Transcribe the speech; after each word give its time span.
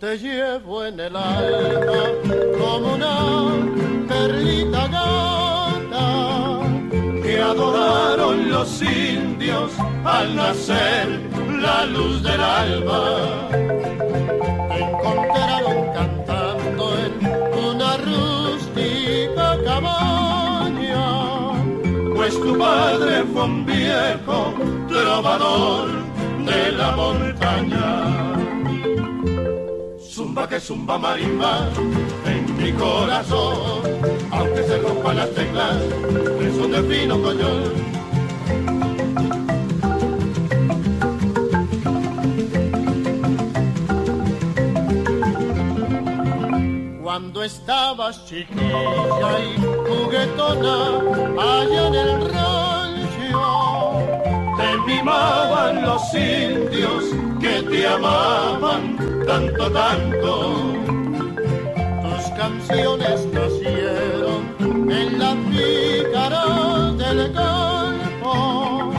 Te 0.00 0.16
llevo 0.16 0.84
en 0.84 1.00
el 1.00 1.16
alma 1.16 2.02
como 2.56 2.94
una 2.94 4.06
perlita 4.06 4.86
gata 4.86 6.60
que 7.22 7.40
adoraron 7.40 8.48
los 8.48 8.80
indios 8.80 9.72
al 10.04 10.36
nacer 10.36 11.20
la 11.60 11.84
luz 11.86 12.22
del 12.22 12.40
alba. 12.40 13.48
Te 13.50 14.78
encontraron 14.84 15.92
cantando 15.92 16.96
en 17.04 17.12
una 17.66 17.96
rústica 17.96 19.58
cabaña, 19.64 21.04
pues 22.14 22.40
tu 22.40 22.56
padre 22.56 23.24
fue 23.32 23.44
un 23.44 23.66
viejo 23.66 24.54
trovador 24.88 25.88
de 26.44 26.72
la 26.72 26.90
montaña 26.92 28.37
que 30.46 30.60
zumba 30.60 30.98
marimba 30.98 31.68
en 32.24 32.56
mi 32.56 32.72
corazón, 32.72 33.82
aunque 34.30 34.62
se 34.62 34.78
rompan 34.78 35.16
las 35.16 35.30
teclas, 35.34 35.76
son 36.56 36.70
de 36.72 36.82
fino 36.84 37.20
coñón. 37.20 37.72
Cuando 47.02 47.42
estabas 47.42 48.24
chiquilla 48.26 49.40
y 49.40 49.56
juguetona 49.88 51.00
allá 51.36 51.88
en 51.88 51.94
el 51.94 52.32
rancho, 52.32 53.42
te 54.56 54.76
mimaban 54.86 55.82
los 55.82 56.14
indios 56.14 57.04
que 57.40 57.62
te 57.62 57.86
amaban 57.88 59.07
tanto, 59.28 59.70
tanto. 59.70 60.32
Tus 62.02 62.24
canciones 62.42 63.26
nacieron 63.26 64.40
en 64.90 65.18
la 65.18 65.32
pícara 65.50 66.44
del 67.02 67.32
campo 67.34 68.90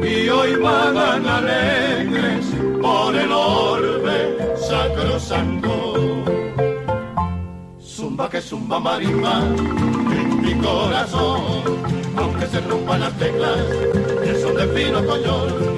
y 0.00 0.28
hoy 0.28 0.54
vagan 0.62 1.26
alegres 1.26 2.44
por 2.80 3.16
el 3.16 3.32
orbe 3.32 4.18
sacrosanto. 4.56 5.74
Zumba 7.80 8.30
que 8.30 8.40
zumba 8.40 8.78
marimba 8.78 9.42
en 10.18 10.40
mi 10.40 10.54
corazón, 10.54 11.62
aunque 12.16 12.46
se 12.46 12.60
rompan 12.60 13.00
las 13.00 13.12
teclas, 13.18 13.66
que 14.22 14.40
son 14.40 14.54
de 14.54 14.66
fino 14.68 15.04
coñón 15.04 15.74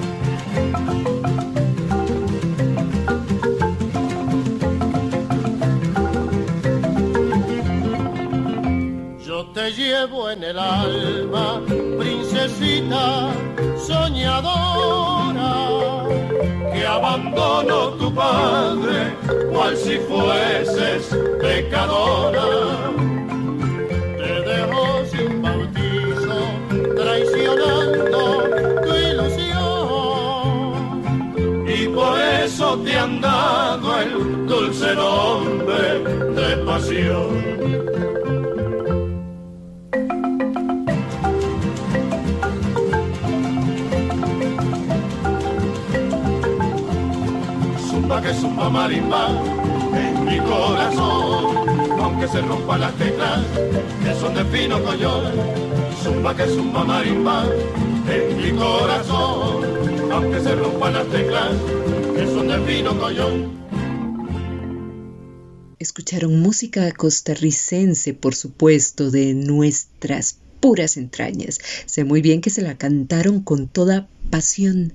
llevo 9.77 10.29
en 10.31 10.43
el 10.43 10.57
alma, 10.57 11.61
princesita 11.99 13.29
soñadora, 13.85 15.53
que 16.73 16.83
abandonó 16.85 17.89
tu 17.91 18.13
padre, 18.13 19.13
cual 19.53 19.77
si 19.77 19.97
fueses 19.99 21.15
pecadora. 21.39 22.41
Te 24.17 24.41
dejó 24.49 25.05
sin 25.11 25.41
bautizo, 25.43 26.39
traicionando 26.95 28.19
tu 28.83 28.91
ilusión, 29.11 30.47
y 31.67 31.87
por 31.89 32.19
eso 32.19 32.79
te 32.79 32.97
han 32.97 33.21
dado 33.21 33.99
el 34.01 34.47
dulce 34.47 34.95
nombre 34.95 35.99
de 36.33 36.57
pasión. 36.65 37.96
Que 48.27 48.33
zumba 48.33 48.69
marimba 48.69 49.29
en 49.95 50.25
mi 50.25 50.37
corazón. 50.39 51.69
Aunque 52.01 52.27
se 52.27 52.41
rompan 52.41 52.81
las 52.81 52.93
teclas 52.97 53.39
que 54.03 54.13
son 54.19 54.35
de 54.35 54.43
fino 54.45 54.83
collón. 54.83 55.31
Zumba 56.03 56.35
que 56.35 56.45
zumba 56.45 56.83
marimba 56.83 57.45
en 58.09 58.37
mi 58.37 58.51
corazón. 58.51 60.11
Aunque 60.11 60.41
se 60.41 60.55
rompan 60.55 60.93
las 60.93 61.07
teclas 61.07 61.51
que 62.15 62.25
son 62.25 62.47
de 62.49 62.59
fino 62.65 62.99
collón. 62.99 63.57
Escucharon 65.79 66.41
música 66.41 66.91
costarricense, 66.91 68.13
por 68.13 68.35
supuesto, 68.35 69.09
de 69.09 69.35
nuestras 69.35 70.37
puras 70.59 70.97
entrañas. 70.97 71.59
Sé 71.85 72.03
muy 72.03 72.21
bien 72.21 72.41
que 72.41 72.49
se 72.49 72.61
la 72.61 72.77
cantaron 72.77 73.39
con 73.41 73.69
toda 73.69 74.09
pasión 74.29 74.91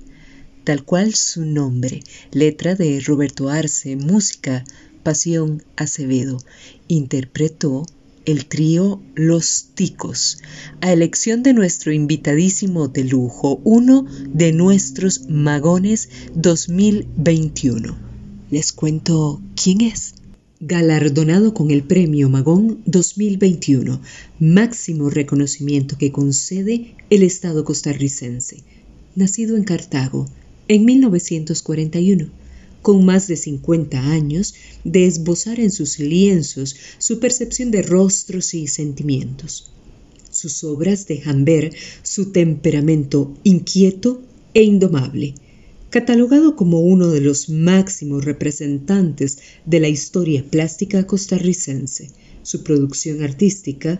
tal 0.63 0.83
cual 0.83 1.13
su 1.13 1.45
nombre, 1.45 2.01
letra 2.31 2.75
de 2.75 2.99
Roberto 2.99 3.49
Arce, 3.49 3.95
música 3.95 4.63
Pasión 5.03 5.63
Acevedo, 5.75 6.39
interpretó 6.87 7.85
el 8.25 8.45
trío 8.45 9.01
Los 9.15 9.67
Ticos, 9.75 10.39
a 10.81 10.93
elección 10.93 11.43
de 11.43 11.53
nuestro 11.53 11.91
invitadísimo 11.91 12.87
de 12.87 13.03
lujo, 13.03 13.59
uno 13.63 14.05
de 14.29 14.53
nuestros 14.53 15.27
magones 15.27 16.09
2021. 16.35 17.97
Les 18.49 18.71
cuento 18.71 19.41
quién 19.61 19.81
es. 19.81 20.15
Galardonado 20.59 21.53
con 21.53 21.71
el 21.71 21.83
Premio 21.83 22.29
Magón 22.29 22.81
2021, 22.85 23.99
máximo 24.39 25.09
reconocimiento 25.09 25.97
que 25.97 26.13
concede 26.13 26.95
el 27.09 27.23
Estado 27.23 27.65
costarricense. 27.65 28.63
Nacido 29.15 29.57
en 29.57 29.65
Cartago, 29.65 30.25
en 30.67 30.85
1941, 30.85 32.29
con 32.81 33.05
más 33.05 33.27
de 33.27 33.37
50 33.37 33.99
años 34.11 34.53
de 34.83 35.05
esbozar 35.05 35.59
en 35.59 35.71
sus 35.71 35.99
lienzos 35.99 36.75
su 36.97 37.19
percepción 37.19 37.71
de 37.71 37.81
rostros 37.81 38.53
y 38.53 38.67
sentimientos. 38.67 39.71
Sus 40.31 40.63
obras 40.63 41.07
dejan 41.07 41.45
ver 41.45 41.73
su 42.01 42.31
temperamento 42.31 43.33
inquieto 43.43 44.21
e 44.53 44.63
indomable, 44.63 45.35
catalogado 45.89 46.55
como 46.55 46.81
uno 46.81 47.09
de 47.09 47.21
los 47.21 47.49
máximos 47.49 48.25
representantes 48.25 49.37
de 49.65 49.79
la 49.79 49.89
historia 49.89 50.43
plástica 50.43 51.05
costarricense. 51.05 52.09
Su 52.41 52.63
producción 52.63 53.21
artística 53.21 53.99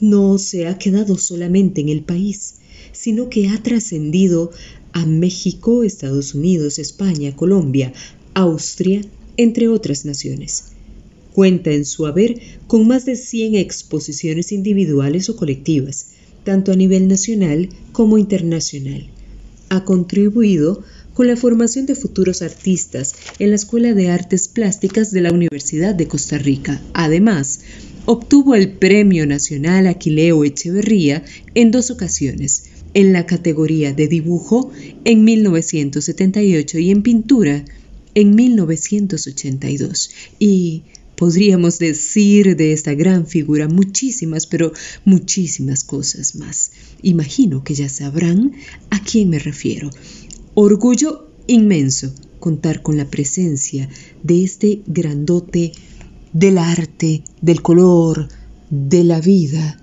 no 0.00 0.38
se 0.38 0.68
ha 0.68 0.78
quedado 0.78 1.18
solamente 1.18 1.80
en 1.80 1.88
el 1.88 2.02
país, 2.02 2.54
sino 2.98 3.28
que 3.28 3.48
ha 3.48 3.62
trascendido 3.62 4.50
a 4.92 5.04
México, 5.04 5.84
Estados 5.84 6.34
Unidos, 6.34 6.78
España, 6.78 7.36
Colombia, 7.36 7.92
Austria, 8.34 9.02
entre 9.36 9.68
otras 9.68 10.04
naciones. 10.04 10.72
Cuenta 11.32 11.70
en 11.70 11.84
su 11.84 12.06
haber 12.06 12.40
con 12.66 12.88
más 12.88 13.04
de 13.04 13.16
100 13.16 13.56
exposiciones 13.56 14.52
individuales 14.52 15.28
o 15.28 15.36
colectivas, 15.36 16.12
tanto 16.44 16.72
a 16.72 16.76
nivel 16.76 17.08
nacional 17.08 17.68
como 17.92 18.16
internacional. 18.16 19.10
Ha 19.68 19.84
contribuido 19.84 20.82
con 21.12 21.26
la 21.26 21.36
formación 21.36 21.86
de 21.86 21.94
futuros 21.94 22.42
artistas 22.42 23.14
en 23.38 23.50
la 23.50 23.56
Escuela 23.56 23.94
de 23.94 24.10
Artes 24.10 24.48
Plásticas 24.48 25.10
de 25.10 25.22
la 25.22 25.32
Universidad 25.32 25.94
de 25.94 26.08
Costa 26.08 26.38
Rica. 26.38 26.80
Además, 26.92 27.60
obtuvo 28.04 28.54
el 28.54 28.72
Premio 28.72 29.26
Nacional 29.26 29.86
Aquileo 29.86 30.44
Echeverría 30.44 31.24
en 31.54 31.70
dos 31.70 31.90
ocasiones, 31.90 32.64
en 32.96 33.12
la 33.12 33.26
categoría 33.26 33.92
de 33.92 34.08
dibujo 34.08 34.70
en 35.04 35.22
1978 35.22 36.78
y 36.78 36.90
en 36.90 37.02
pintura 37.02 37.62
en 38.14 38.34
1982. 38.34 40.10
Y 40.38 40.84
podríamos 41.14 41.78
decir 41.78 42.56
de 42.56 42.72
esta 42.72 42.94
gran 42.94 43.26
figura 43.26 43.68
muchísimas, 43.68 44.46
pero 44.46 44.72
muchísimas 45.04 45.84
cosas 45.84 46.36
más. 46.36 46.70
Imagino 47.02 47.62
que 47.64 47.74
ya 47.74 47.90
sabrán 47.90 48.52
a 48.88 49.02
quién 49.02 49.28
me 49.28 49.40
refiero. 49.40 49.90
Orgullo 50.54 51.28
inmenso 51.46 52.14
contar 52.40 52.80
con 52.80 52.96
la 52.96 53.10
presencia 53.10 53.90
de 54.22 54.42
este 54.42 54.80
grandote 54.86 55.72
del 56.32 56.56
arte, 56.56 57.24
del 57.42 57.60
color, 57.60 58.28
de 58.70 59.04
la 59.04 59.20
vida, 59.20 59.78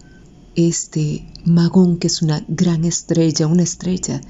este 0.56 1.28
magón 1.46 1.98
que 1.98 2.08
es 2.08 2.22
una 2.22 2.44
gran 2.48 2.86
estrella, 2.86 3.48
una 3.48 3.64
estrella 3.64 4.22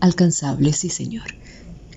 alcanzable, 0.00 0.72
sí 0.72 0.90
señor. 0.90 1.34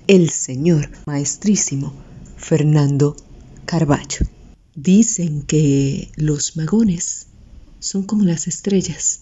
El 0.06 0.30
señor 0.30 0.90
maestrísimo 1.06 1.92
Fernando 2.36 3.16
Carballo. 3.64 4.26
Dicen 4.74 5.42
que 5.42 6.10
los 6.16 6.56
magones 6.56 7.26
son 7.78 8.04
como 8.04 8.24
las 8.24 8.48
estrellas, 8.48 9.20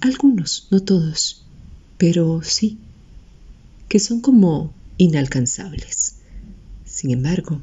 algunos, 0.00 0.68
no 0.70 0.80
todos, 0.80 1.44
pero 1.98 2.42
sí, 2.42 2.78
que 3.88 3.98
son 3.98 4.20
como 4.20 4.72
inalcanzables. 4.98 6.16
Sin 6.84 7.10
embargo, 7.10 7.60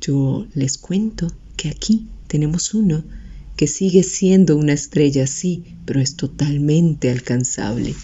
yo 0.00 0.46
les 0.54 0.78
cuento 0.78 1.28
que 1.56 1.68
aquí 1.68 2.08
tenemos 2.26 2.74
uno 2.74 3.04
que 3.56 3.66
sigue 3.66 4.02
siendo 4.02 4.56
una 4.56 4.72
estrella, 4.72 5.26
sí, 5.26 5.64
pero 5.84 6.00
es 6.00 6.16
totalmente 6.16 7.10
alcanzable. 7.10 7.94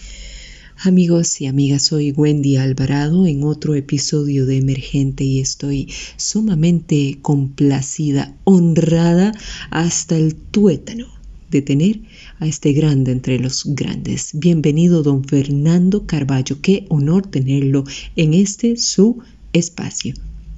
Amigos 0.81 1.41
y 1.41 1.45
amigas, 1.45 1.83
soy 1.83 2.11
Wendy 2.11 2.55
Alvarado 2.55 3.27
en 3.27 3.43
otro 3.43 3.75
episodio 3.75 4.45
de 4.45 4.57
Emergente 4.57 5.25
y 5.25 5.41
estoy 5.41 5.91
sumamente 6.15 7.19
complacida, 7.21 8.33
honrada 8.45 9.33
hasta 9.71 10.15
el 10.15 10.35
tuétano 10.35 11.07
de 11.51 11.61
tener 11.61 11.99
a 12.39 12.47
este 12.47 12.71
grande 12.71 13.11
entre 13.11 13.39
los 13.39 13.63
grandes. 13.75 14.31
Bienvenido, 14.33 15.03
don 15.03 15.25
Fernando 15.25 16.05
Carballo. 16.05 16.61
Qué 16.61 16.85
honor 16.89 17.27
tenerlo 17.27 17.83
en 18.15 18.33
este 18.33 18.77
su 18.77 19.17
espacio. 19.51 20.13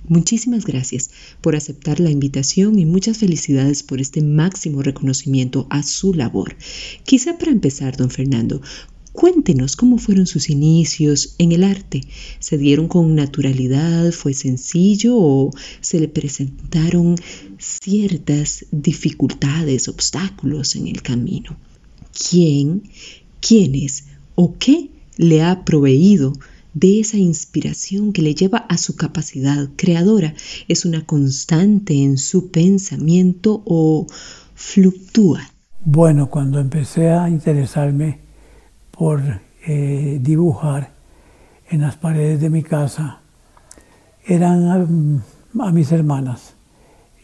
Muchísimas 0.08 0.66
gracias 0.66 1.12
por 1.42 1.56
aceptar 1.56 2.00
la 2.00 2.10
invitación 2.10 2.80
y 2.80 2.86
muchas 2.86 3.18
felicidades 3.18 3.84
por 3.84 4.02
este 4.02 4.22
máximo 4.22 4.82
reconocimiento 4.82 5.68
a 5.70 5.84
su 5.84 6.14
labor. 6.14 6.56
Quizá 7.04 7.38
para 7.38 7.52
empezar, 7.52 7.96
don 7.98 8.10
Fernando, 8.10 8.62
Cuéntenos 9.12 9.76
cómo 9.76 9.98
fueron 9.98 10.26
sus 10.26 10.50
inicios 10.50 11.36
en 11.38 11.52
el 11.52 11.66
arte. 11.66 12.02
¿Se 12.40 12.58
dieron 12.58 12.88
con 12.88 13.14
naturalidad? 13.14 14.14
¿Fue 14.14 14.34
sencillo 14.34 15.18
o 15.18 15.52
se 15.82 16.00
le 16.00 16.08
presentaron 16.08 17.16
ciertas 17.58 18.66
dificultades, 18.72 19.90
obstáculos 19.90 20.78
en 20.78 20.88
el 20.88 21.02
camino? 21.02 21.58
¿Quién, 22.30 22.84
quiénes 23.42 24.06
o 24.36 24.56
qué 24.58 24.90
le 25.18 25.42
ha 25.42 25.66
proveído 25.66 26.32
de 26.74 27.00
esa 27.00 27.18
inspiración 27.18 28.14
que 28.14 28.22
le 28.22 28.36
lleva 28.36 28.60
a 28.60 28.78
su 28.78 28.96
capacidad 28.96 29.70
creadora? 29.76 30.34
¿Es 30.68 30.86
una 30.86 31.06
constante 31.06 32.04
en 32.04 32.18
su 32.18 32.52
pensamiento 32.52 33.64
o 33.66 34.08
fluctúa? 34.54 35.52
Bueno, 35.84 36.30
cuando 36.30 36.60
empecé 36.60 37.10
a 37.10 37.30
interesarme 37.30 38.20
por 38.92 39.42
eh, 39.66 40.20
dibujar 40.22 40.94
en 41.70 41.82
las 41.82 41.96
paredes 41.96 42.42
de 42.42 42.50
mi 42.50 42.64
casa 42.64 43.22
eran 44.26 44.68
a, 44.68 45.72
mis 45.72 45.92
hermanas. 45.92 46.56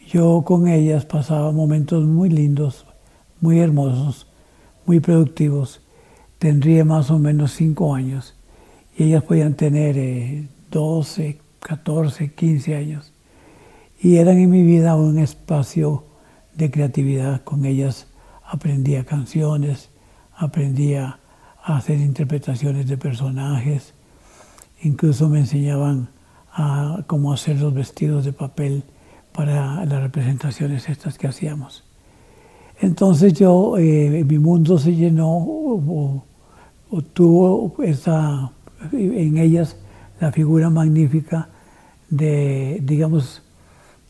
Yo 0.06 0.42
con 0.44 0.68
ellas 0.68 1.04
pasaba 1.04 1.52
momentos 1.52 2.04
muy 2.04 2.30
lindos, 2.30 2.86
muy 3.40 3.60
hermosos, 3.60 4.26
muy 4.86 5.00
productivos. 5.00 5.82
Tendría 6.38 6.84
más 6.84 7.10
o 7.10 7.18
menos 7.18 7.52
cinco 7.52 7.94
años 7.94 8.37
y 8.98 9.04
ellas 9.04 9.22
podían 9.22 9.54
tener 9.54 10.48
12, 10.70 11.38
14, 11.60 12.34
15 12.34 12.74
años. 12.74 13.12
Y 14.00 14.16
eran 14.16 14.38
en 14.38 14.50
mi 14.50 14.64
vida 14.64 14.96
un 14.96 15.18
espacio 15.18 16.04
de 16.54 16.70
creatividad. 16.70 17.42
Con 17.44 17.64
ellas 17.64 18.08
aprendía 18.44 19.04
canciones, 19.04 19.90
aprendía 20.36 21.20
hacer 21.62 22.00
interpretaciones 22.00 22.88
de 22.88 22.96
personajes, 22.96 23.94
incluso 24.82 25.28
me 25.28 25.40
enseñaban 25.40 26.08
a 26.52 27.04
cómo 27.06 27.32
hacer 27.32 27.60
los 27.60 27.74
vestidos 27.74 28.24
de 28.24 28.32
papel 28.32 28.82
para 29.32 29.84
las 29.84 30.02
representaciones 30.02 30.88
estas 30.88 31.18
que 31.18 31.28
hacíamos. 31.28 31.84
Entonces 32.80 33.34
yo, 33.34 33.76
eh, 33.78 34.24
mi 34.26 34.38
mundo 34.38 34.78
se 34.78 34.94
llenó 34.94 35.28
o, 35.30 36.24
tuvo 37.12 37.74
esa, 37.82 38.50
en 38.92 39.38
ellas 39.38 39.76
la 40.20 40.32
figura 40.32 40.70
magnífica 40.70 41.48
de, 42.10 42.80
digamos, 42.82 43.42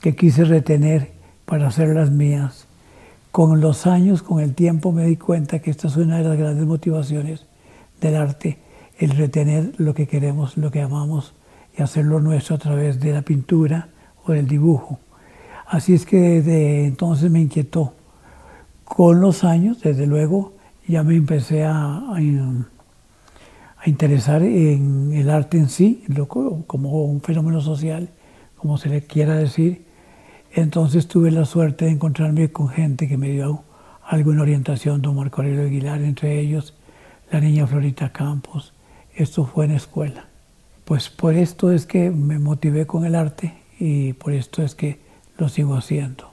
que 0.01 0.15
quise 0.15 0.45
retener 0.45 1.13
para 1.45 1.69
hacer 1.69 1.89
las 1.89 2.11
mías. 2.11 2.67
Con 3.33 3.61
los 3.61 3.87
años, 3.87 4.23
con 4.23 4.41
el 4.41 4.55
tiempo, 4.55 4.93
me 4.93 5.05
di 5.05 5.17
cuenta 5.17 5.59
que 5.59 5.71
esta 5.71 5.89
es 5.89 5.97
una 5.97 6.19
de 6.19 6.25
las 6.25 6.39
grandes 6.39 6.67
motivaciones 6.67 7.47
del 8.01 8.17
arte, 8.17 8.59
el 8.99 9.11
retener 9.11 9.73
lo 9.79 9.95
que 9.95 10.07
queremos, 10.07 10.57
lo 10.57 10.71
que 10.71 10.81
amamos 10.81 11.35
y 11.77 11.83
hacerlo 11.83 12.21
nuestro 12.21 12.57
a 12.57 12.59
través 12.59 13.01
de 13.01 13.13
la 13.13 13.23
pintura 13.23 13.89
o 14.25 14.33
del 14.33 14.47
dibujo. 14.49 14.99
Así 15.67 15.95
es 15.95 16.07
que 16.07 16.17
desde 16.17 16.87
entonces 16.87 17.31
me 17.31 17.41
inquietó. 17.41 17.95
Con 18.85 19.21
los 19.21 19.45
años, 19.45 19.83
desde 19.83 20.07
luego, 20.07 20.55
ya 20.87 21.03
me 21.03 21.15
empecé 21.15 21.65
a, 21.65 22.15
interesar 23.89 24.43
en 24.43 25.13
el 25.13 25.31
arte 25.31 25.59
en 25.59 25.69
sí, 25.69 26.05
como 26.67 27.05
un 27.05 27.21
fenómeno 27.21 27.61
social, 27.61 28.11
como 28.57 28.79
se 28.79 28.89
le 28.89 29.03
quiera 29.03 29.37
decir. 29.37 29.85
Entonces 30.53 31.09
tuve 31.09 31.31
la 31.31 31.45
suerte 31.45 31.87
de 31.87 31.93
encontrarme 31.93 32.51
con 32.51 32.69
gente 32.69 33.09
que 33.09 33.17
me 33.17 33.31
dio 33.31 33.65
alguna 34.07 34.43
orientación, 34.43 35.03
don 35.03 35.17
Marco 35.17 35.43
Aurelio 35.43 35.63
Aguilar, 35.63 36.03
entre 36.03 36.41
ellos, 36.41 36.75
la 37.31 37.41
niña 37.41 37.67
Florita 37.67 38.13
Campos. 38.13 38.73
Esto 39.15 39.45
fue 39.45 39.67
en 39.67 39.73
escuela. 39.73 40.27
Pues 40.85 41.11
por 41.11 41.35
esto 41.35 41.71
es 41.71 41.85
que 41.85 42.11
me 42.11 42.39
motivé 42.39 42.87
con 42.87 43.05
el 43.05 43.15
arte 43.15 43.55
y 43.79 44.15
por 44.15 44.33
esto 44.33 44.63
es 44.63 44.75
que 44.75 45.01
lo 45.37 45.49
sigo 45.49 45.75
haciendo. 45.75 46.28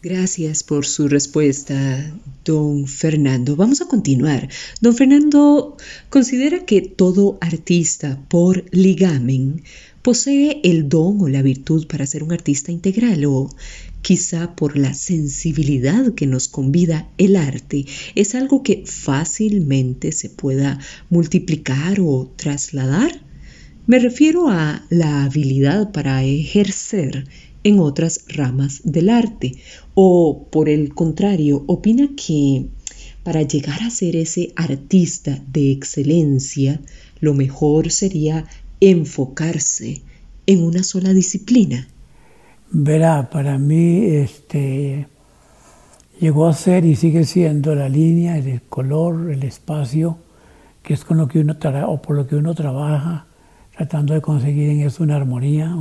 Gracias 0.00 0.62
por 0.62 0.86
su 0.86 1.08
respuesta, 1.08 2.14
don 2.44 2.86
Fernando. 2.86 3.56
Vamos 3.56 3.80
a 3.80 3.86
continuar. 3.86 4.48
Don 4.80 4.94
Fernando 4.94 5.76
considera 6.08 6.64
que 6.64 6.82
todo 6.82 7.36
artista 7.40 8.22
por 8.28 8.64
ligamen 8.70 9.64
posee 10.00 10.60
el 10.62 10.88
don 10.88 11.20
o 11.20 11.28
la 11.28 11.42
virtud 11.42 11.88
para 11.88 12.06
ser 12.06 12.22
un 12.22 12.30
artista 12.30 12.70
integral 12.70 13.24
o 13.24 13.50
quizá 14.00 14.54
por 14.54 14.78
la 14.78 14.94
sensibilidad 14.94 16.14
que 16.14 16.28
nos 16.28 16.46
convida 16.46 17.08
el 17.18 17.34
arte, 17.34 17.84
es 18.14 18.36
algo 18.36 18.62
que 18.62 18.84
fácilmente 18.86 20.12
se 20.12 20.30
pueda 20.30 20.78
multiplicar 21.10 21.98
o 21.98 22.32
trasladar. 22.36 23.20
Me 23.88 23.98
refiero 23.98 24.48
a 24.48 24.86
la 24.90 25.24
habilidad 25.24 25.90
para 25.90 26.22
ejercer 26.22 27.26
en 27.64 27.80
otras 27.80 28.24
ramas 28.28 28.80
del 28.84 29.08
arte 29.08 29.56
o 30.00 30.46
por 30.52 30.68
el 30.68 30.94
contrario, 30.94 31.64
opina 31.66 32.10
que 32.16 32.68
para 33.24 33.42
llegar 33.42 33.82
a 33.82 33.90
ser 33.90 34.14
ese 34.14 34.52
artista 34.54 35.42
de 35.48 35.72
excelencia, 35.72 36.80
lo 37.18 37.34
mejor 37.34 37.90
sería 37.90 38.44
enfocarse 38.78 40.02
en 40.46 40.62
una 40.62 40.84
sola 40.84 41.12
disciplina. 41.12 41.88
Verá, 42.70 43.28
para 43.28 43.58
mí 43.58 44.04
este, 44.04 45.08
llegó 46.20 46.46
a 46.46 46.52
ser 46.52 46.84
y 46.84 46.94
sigue 46.94 47.24
siendo 47.24 47.74
la 47.74 47.88
línea, 47.88 48.38
el 48.38 48.62
color, 48.68 49.32
el 49.32 49.42
espacio, 49.42 50.18
que 50.84 50.94
es 50.94 51.04
con 51.04 51.16
lo 51.16 51.26
que 51.26 51.40
uno 51.40 51.56
o 51.88 52.02
por 52.02 52.14
lo 52.14 52.28
que 52.28 52.36
uno 52.36 52.54
trabaja, 52.54 53.26
tratando 53.76 54.14
de 54.14 54.20
conseguir 54.20 54.68
en 54.68 54.82
eso 54.82 55.02
una 55.02 55.16
armonía, 55.16 55.76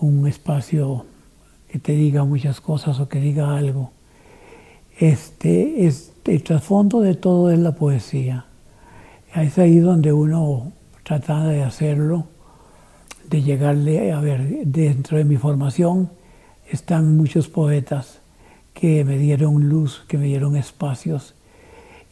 un 0.00 0.26
espacio 0.26 1.06
que 1.68 1.78
te 1.78 1.92
diga 1.92 2.24
muchas 2.24 2.60
cosas 2.60 2.98
o 3.00 3.08
que 3.08 3.20
diga 3.20 3.56
algo. 3.56 3.92
Este, 4.98 5.86
este, 5.86 6.34
el 6.34 6.42
trasfondo 6.42 7.00
de 7.00 7.14
todo 7.14 7.50
es 7.50 7.58
la 7.58 7.74
poesía. 7.74 8.46
Es 9.34 9.58
ahí 9.58 9.78
donde 9.78 10.12
uno 10.12 10.72
trata 11.04 11.44
de 11.44 11.62
hacerlo 11.62 12.26
de 13.28 13.42
llegarle, 13.42 14.12
a 14.12 14.20
ver, 14.20 14.64
dentro 14.64 15.18
de 15.18 15.24
mi 15.24 15.36
formación 15.36 16.10
están 16.70 17.16
muchos 17.16 17.48
poetas 17.48 18.20
que 18.72 19.04
me 19.04 19.18
dieron 19.18 19.68
luz, 19.68 20.04
que 20.08 20.18
me 20.18 20.26
dieron 20.26 20.56
espacios 20.56 21.34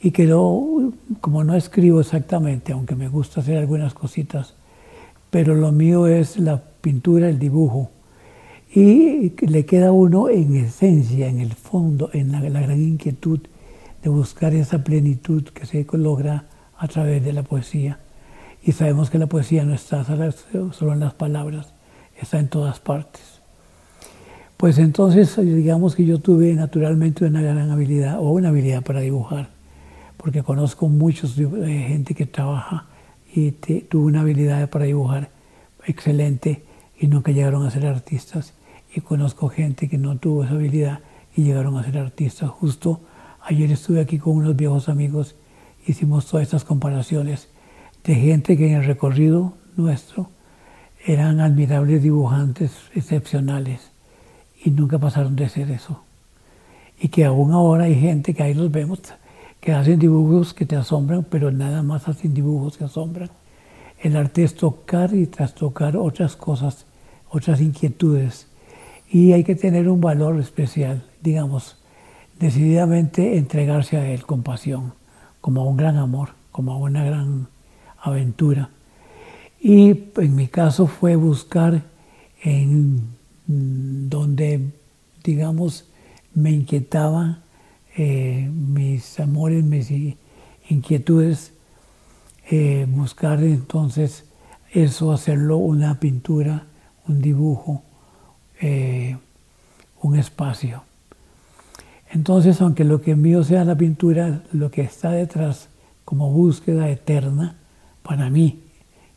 y 0.00 0.10
que 0.10 0.26
no, 0.26 0.92
como 1.20 1.42
no 1.44 1.54
escribo 1.54 2.00
exactamente, 2.00 2.72
aunque 2.72 2.94
me 2.94 3.08
gusta 3.08 3.40
hacer 3.40 3.56
algunas 3.56 3.94
cositas, 3.94 4.54
pero 5.30 5.54
lo 5.54 5.72
mío 5.72 6.06
es 6.06 6.38
la 6.38 6.62
pintura, 6.80 7.28
el 7.28 7.38
dibujo. 7.38 7.90
Y 8.76 9.32
le 9.46 9.64
queda 9.64 9.90
uno 9.90 10.28
en 10.28 10.54
esencia, 10.54 11.28
en 11.28 11.40
el 11.40 11.54
fondo, 11.54 12.10
en 12.12 12.30
la, 12.30 12.40
la 12.40 12.60
gran 12.60 12.78
inquietud 12.78 13.40
de 14.02 14.10
buscar 14.10 14.52
esa 14.52 14.84
plenitud 14.84 15.44
que 15.44 15.64
se 15.64 15.86
logra 15.92 16.44
a 16.76 16.86
través 16.86 17.24
de 17.24 17.32
la 17.32 17.42
poesía. 17.42 18.00
Y 18.62 18.72
sabemos 18.72 19.08
que 19.08 19.16
la 19.16 19.28
poesía 19.28 19.64
no 19.64 19.72
está 19.72 20.04
solo 20.04 20.92
en 20.92 21.00
las 21.00 21.14
palabras, 21.14 21.72
está 22.20 22.38
en 22.38 22.48
todas 22.48 22.78
partes. 22.78 23.40
Pues 24.58 24.76
entonces, 24.76 25.34
digamos 25.38 25.96
que 25.96 26.04
yo 26.04 26.18
tuve 26.18 26.52
naturalmente 26.52 27.24
una 27.24 27.40
gran 27.40 27.70
habilidad, 27.70 28.18
o 28.18 28.30
una 28.30 28.50
habilidad 28.50 28.82
para 28.82 29.00
dibujar, 29.00 29.48
porque 30.18 30.42
conozco 30.42 30.90
muchos 30.90 31.38
eh, 31.38 31.86
gente 31.88 32.14
que 32.14 32.26
trabaja 32.26 32.88
y 33.34 33.52
tuvo 33.52 34.04
una 34.04 34.20
habilidad 34.20 34.68
para 34.68 34.84
dibujar 34.84 35.30
excelente 35.86 36.62
y 37.00 37.06
nunca 37.06 37.32
llegaron 37.32 37.64
a 37.64 37.70
ser 37.70 37.86
artistas. 37.86 38.52
Y 38.96 39.02
conozco 39.02 39.50
gente 39.50 39.90
que 39.90 39.98
no 39.98 40.16
tuvo 40.16 40.44
esa 40.44 40.54
habilidad 40.54 41.00
y 41.36 41.42
llegaron 41.42 41.76
a 41.76 41.84
ser 41.84 41.98
artistas. 41.98 42.48
Justo 42.48 43.00
ayer 43.42 43.70
estuve 43.70 44.00
aquí 44.00 44.18
con 44.18 44.38
unos 44.38 44.56
viejos 44.56 44.88
amigos, 44.88 45.34
hicimos 45.86 46.24
todas 46.24 46.44
estas 46.44 46.64
comparaciones 46.64 47.50
de 48.04 48.14
gente 48.14 48.56
que 48.56 48.68
en 48.68 48.76
el 48.76 48.86
recorrido 48.86 49.52
nuestro 49.76 50.30
eran 51.04 51.40
admirables 51.40 52.02
dibujantes 52.02 52.72
excepcionales 52.94 53.90
y 54.64 54.70
nunca 54.70 54.98
pasaron 54.98 55.36
de 55.36 55.50
ser 55.50 55.70
eso. 55.70 56.02
Y 56.98 57.08
que 57.08 57.26
aún 57.26 57.52
ahora 57.52 57.84
hay 57.84 58.00
gente 58.00 58.32
que 58.32 58.44
ahí 58.44 58.54
los 58.54 58.72
vemos 58.72 59.00
que 59.60 59.74
hacen 59.74 59.98
dibujos 59.98 60.54
que 60.54 60.64
te 60.64 60.74
asombran, 60.74 61.22
pero 61.28 61.52
nada 61.52 61.82
más 61.82 62.08
hacen 62.08 62.32
dibujos 62.32 62.78
que 62.78 62.84
asombran. 62.84 63.28
El 64.00 64.16
arte 64.16 64.42
es 64.42 64.54
tocar 64.54 65.12
y 65.12 65.26
trastocar 65.26 65.98
otras 65.98 66.34
cosas, 66.34 66.86
otras 67.28 67.60
inquietudes. 67.60 68.46
Y 69.10 69.32
hay 69.32 69.44
que 69.44 69.54
tener 69.54 69.88
un 69.88 70.00
valor 70.00 70.40
especial, 70.40 71.04
digamos, 71.22 71.76
decididamente 72.38 73.38
entregarse 73.38 73.96
a 73.96 74.08
él 74.10 74.24
con 74.26 74.42
pasión, 74.42 74.94
como 75.40 75.62
a 75.62 75.64
un 75.64 75.76
gran 75.76 75.96
amor, 75.96 76.30
como 76.52 76.72
a 76.72 76.76
una 76.76 77.04
gran 77.04 77.48
aventura. 77.98 78.70
Y 79.60 80.04
en 80.16 80.34
mi 80.34 80.48
caso 80.48 80.86
fue 80.86 81.16
buscar 81.16 81.84
en 82.42 83.16
donde, 83.46 84.72
digamos, 85.24 85.88
me 86.34 86.50
inquietaba 86.50 87.40
eh, 87.96 88.50
mis 88.52 89.18
amores, 89.20 89.64
mis 89.64 89.90
inquietudes, 90.68 91.52
eh, 92.50 92.86
buscar 92.88 93.42
entonces 93.42 94.24
eso, 94.70 95.12
hacerlo 95.12 95.56
una 95.56 95.98
pintura, 95.98 96.66
un 97.08 97.22
dibujo, 97.22 97.82
eh, 98.60 99.16
un 100.02 100.16
espacio. 100.16 100.82
Entonces, 102.10 102.60
aunque 102.60 102.84
lo 102.84 103.00
que 103.00 103.16
mío 103.16 103.42
sea 103.44 103.64
la 103.64 103.76
pintura, 103.76 104.42
lo 104.52 104.70
que 104.70 104.82
está 104.82 105.10
detrás 105.10 105.68
como 106.04 106.30
búsqueda 106.30 106.88
eterna, 106.88 107.56
para 108.02 108.30
mí, 108.30 108.60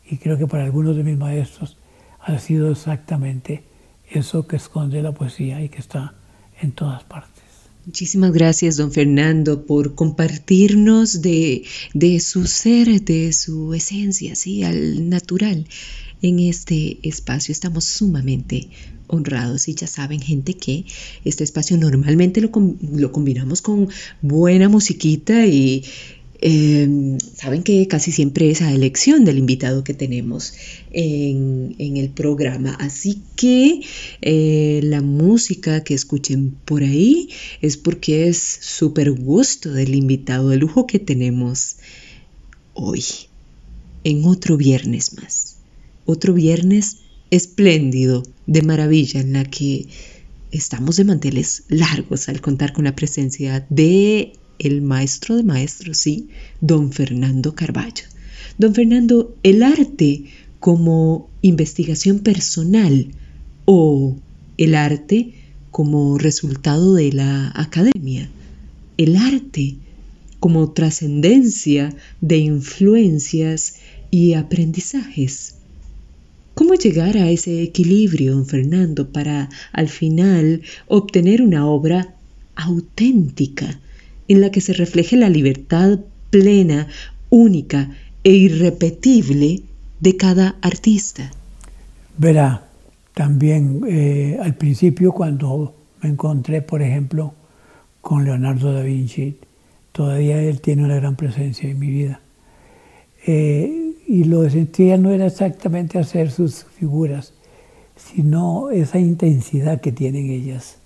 y 0.09 0.17
creo 0.17 0.37
que 0.37 0.47
para 0.47 0.63
algunos 0.63 0.95
de 0.95 1.03
mis 1.03 1.17
maestros, 1.17 1.77
ha 2.19 2.39
sido 2.39 2.71
exactamente 2.71 3.63
eso 4.09 4.47
que 4.47 4.55
esconde 4.55 5.01
la 5.01 5.11
poesía 5.11 5.61
y 5.61 5.69
que 5.69 5.77
está 5.77 6.15
en 6.61 6.71
todas 6.71 7.03
partes. 7.03 7.43
Muchísimas 7.85 8.31
gracias, 8.31 8.77
don 8.77 8.91
Fernando, 8.91 9.65
por 9.65 9.95
compartirnos 9.95 11.21
de, 11.21 11.63
de, 11.93 12.19
su 12.19 12.45
ser, 12.45 13.01
de 13.01 13.33
su 13.33 13.73
esencia, 13.73 14.35
¿sí? 14.35 14.63
al 14.63 15.09
natural 15.09 15.65
en 16.21 16.39
este 16.39 16.99
espacio. 17.03 17.51
Estamos 17.51 17.85
sumamente 17.85 18.69
honrados 19.07 19.67
y 19.67 19.75
ya 19.75 19.87
saben, 19.87 20.19
gente, 20.21 20.53
que 20.53 20.85
este 21.25 21.43
espacio 21.43 21.77
normalmente 21.77 22.41
lo, 22.41 22.51
lo 22.93 23.11
combinamos 23.11 23.61
con 23.61 23.89
buena 24.21 24.69
musiquita 24.69 25.45
y 25.45 25.83
Em, 26.41 27.17
saben 27.19 27.63
que 27.63 27.85
casi 27.89 28.13
siempre 28.13 28.49
es 28.49 28.61
a 28.61 28.71
elección 28.71 29.25
del 29.25 29.37
invitado 29.37 29.83
que 29.83 29.93
tenemos 29.93 30.53
en, 30.91 31.75
el 31.77 32.09
programa, 32.11 32.77
así 32.79 33.21
que 33.35 33.81
eh, 34.21 34.79
la 34.83 35.01
música 35.01 35.83
que 35.83 35.93
escuchen 35.93 36.51
por 36.63 36.83
ahí 36.83 37.29
es 37.61 37.75
porque 37.75 38.29
es 38.29 38.37
súper 38.39 39.11
gusto 39.11 39.73
del 39.73 39.95
invitado 39.95 40.49
de 40.49 40.57
lujo 40.57 40.87
que 40.87 40.99
tenemos 40.99 41.75
hoy, 42.73 43.03
en 44.05 44.23
otro 44.23 44.55
viernes 44.55 45.15
más, 45.21 45.48
otro 46.09 46.33
viernes 46.33 46.97
espléndido, 47.29 48.23
de 48.47 48.63
maravilla, 48.63 49.21
en 49.21 49.33
la 49.33 49.45
que 49.45 49.87
estamos 50.51 50.97
de 50.97 51.03
manteles 51.03 51.63
largos 51.69 52.29
al 52.29 52.41
contar 52.41 52.73
con 52.73 52.85
la 52.85 52.95
presencia 52.95 53.65
de 53.69 54.33
el 54.57 54.81
maestro 54.81 55.37
de 55.37 55.43
maestros, 55.43 55.97
sí, 55.97 56.29
don 56.61 56.91
Fernando 56.91 57.53
Carballo. 57.53 58.05
Don 58.57 58.73
Fernando, 58.73 59.35
el 59.43 59.61
arte 59.61 60.25
como 60.59 61.29
investigación 61.43 62.19
personal 62.19 63.11
o 63.65 64.17
el 64.57 64.73
arte 64.73 65.35
como 65.69 66.17
resultado 66.17 66.95
de 66.95 67.13
la 67.13 67.51
academia, 67.55 68.29
el 68.97 69.15
arte 69.15 69.75
como 70.39 70.71
trascendencia 70.71 71.95
de 72.19 72.37
influencias 72.37 73.75
y 74.09 74.33
aprendizajes. 74.33 75.58
¿Cómo 76.59 76.73
llegar 76.73 77.15
a 77.15 77.29
ese 77.29 77.63
equilibrio, 77.63 78.43
Fernando, 78.43 79.13
para 79.13 79.47
al 79.71 79.87
final 79.87 80.61
obtener 80.87 81.41
una 81.41 81.65
obra 81.65 82.15
auténtica 82.53 83.79
en 84.27 84.41
la 84.41 84.51
que 84.51 84.59
se 84.59 84.73
refleje 84.73 85.15
la 85.15 85.29
libertad 85.29 85.99
plena, 86.29 86.89
única 87.29 87.91
e 88.25 88.33
irrepetible 88.33 89.61
de 90.01 90.17
cada 90.17 90.57
artista. 90.61 91.31
Verá, 92.17 92.67
también 93.13 93.79
eh, 93.87 94.37
al 94.43 94.55
principio 94.55 95.13
cuando 95.13 95.73
me 96.01 96.09
encontré, 96.09 96.61
por 96.61 96.81
ejemplo, 96.81 97.35
con 98.01 98.25
Leonardo 98.25 98.73
da 98.73 98.83
Vinci, 98.83 99.37
todavía 99.93 100.41
él 100.41 100.59
tiene 100.59 100.83
una 100.83 100.95
gran 100.95 101.15
presencia 101.15 101.69
en 101.69 101.79
mi 101.79 101.87
vida. 101.87 102.19
Eh, 103.25 103.88
y 104.09 104.23
lo 104.23 104.41
que 104.41 104.49
sentía 104.49 104.97
no 104.97 105.11
era 105.11 105.27
exactamente 105.27 105.99
hacer 105.99 106.31
sus 106.31 106.63
figuras, 106.63 107.35
sino 107.95 108.71
esa 108.71 108.97
intensidad 108.97 109.81
que 109.81 109.91
tienen 109.91 110.31
ellas. 110.31 110.79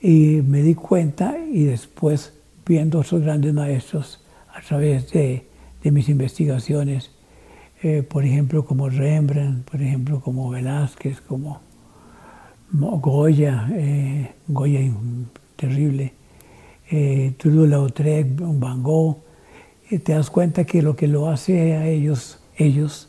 Y 0.00 0.40
me 0.46 0.62
di 0.62 0.74
cuenta 0.74 1.36
y 1.52 1.64
después 1.64 2.32
viendo 2.64 2.98
a 2.98 3.02
esos 3.02 3.20
grandes 3.20 3.52
maestros 3.52 4.24
a 4.50 4.62
través 4.62 5.12
de, 5.12 5.44
mis 5.82 6.08
investigaciones, 6.08 7.10
eh, 7.82 8.02
por 8.02 8.24
ejemplo 8.24 8.64
como 8.64 8.88
Rembrandt, 8.88 9.70
por 9.70 9.82
ejemplo 9.82 10.20
como 10.20 10.48
Velázquez, 10.48 11.20
como 11.20 11.60
Goya, 12.72 13.68
eh, 13.72 14.32
Goya 14.46 14.80
terrible, 15.54 16.14
eh, 16.90 17.34
Toulouse-Lautrec, 17.36 18.26
Van 18.38 18.82
Gogh, 18.82 19.18
te 19.88 20.12
das 20.12 20.30
cuenta 20.30 20.64
que 20.64 20.82
lo 20.82 20.96
que 20.96 21.08
lo 21.08 21.28
hace 21.28 21.74
a 21.74 21.86
ellos, 21.86 22.37
ellos 22.58 23.08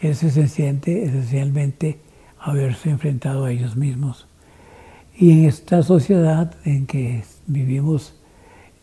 es 0.00 0.22
esencialmente, 0.22 1.04
esencialmente 1.04 2.00
haberse 2.38 2.90
enfrentado 2.90 3.44
a 3.44 3.52
ellos 3.52 3.76
mismos. 3.76 4.26
Y 5.16 5.30
en 5.32 5.44
esta 5.44 5.82
sociedad 5.82 6.54
en 6.64 6.86
que 6.86 7.22
vivimos 7.46 8.14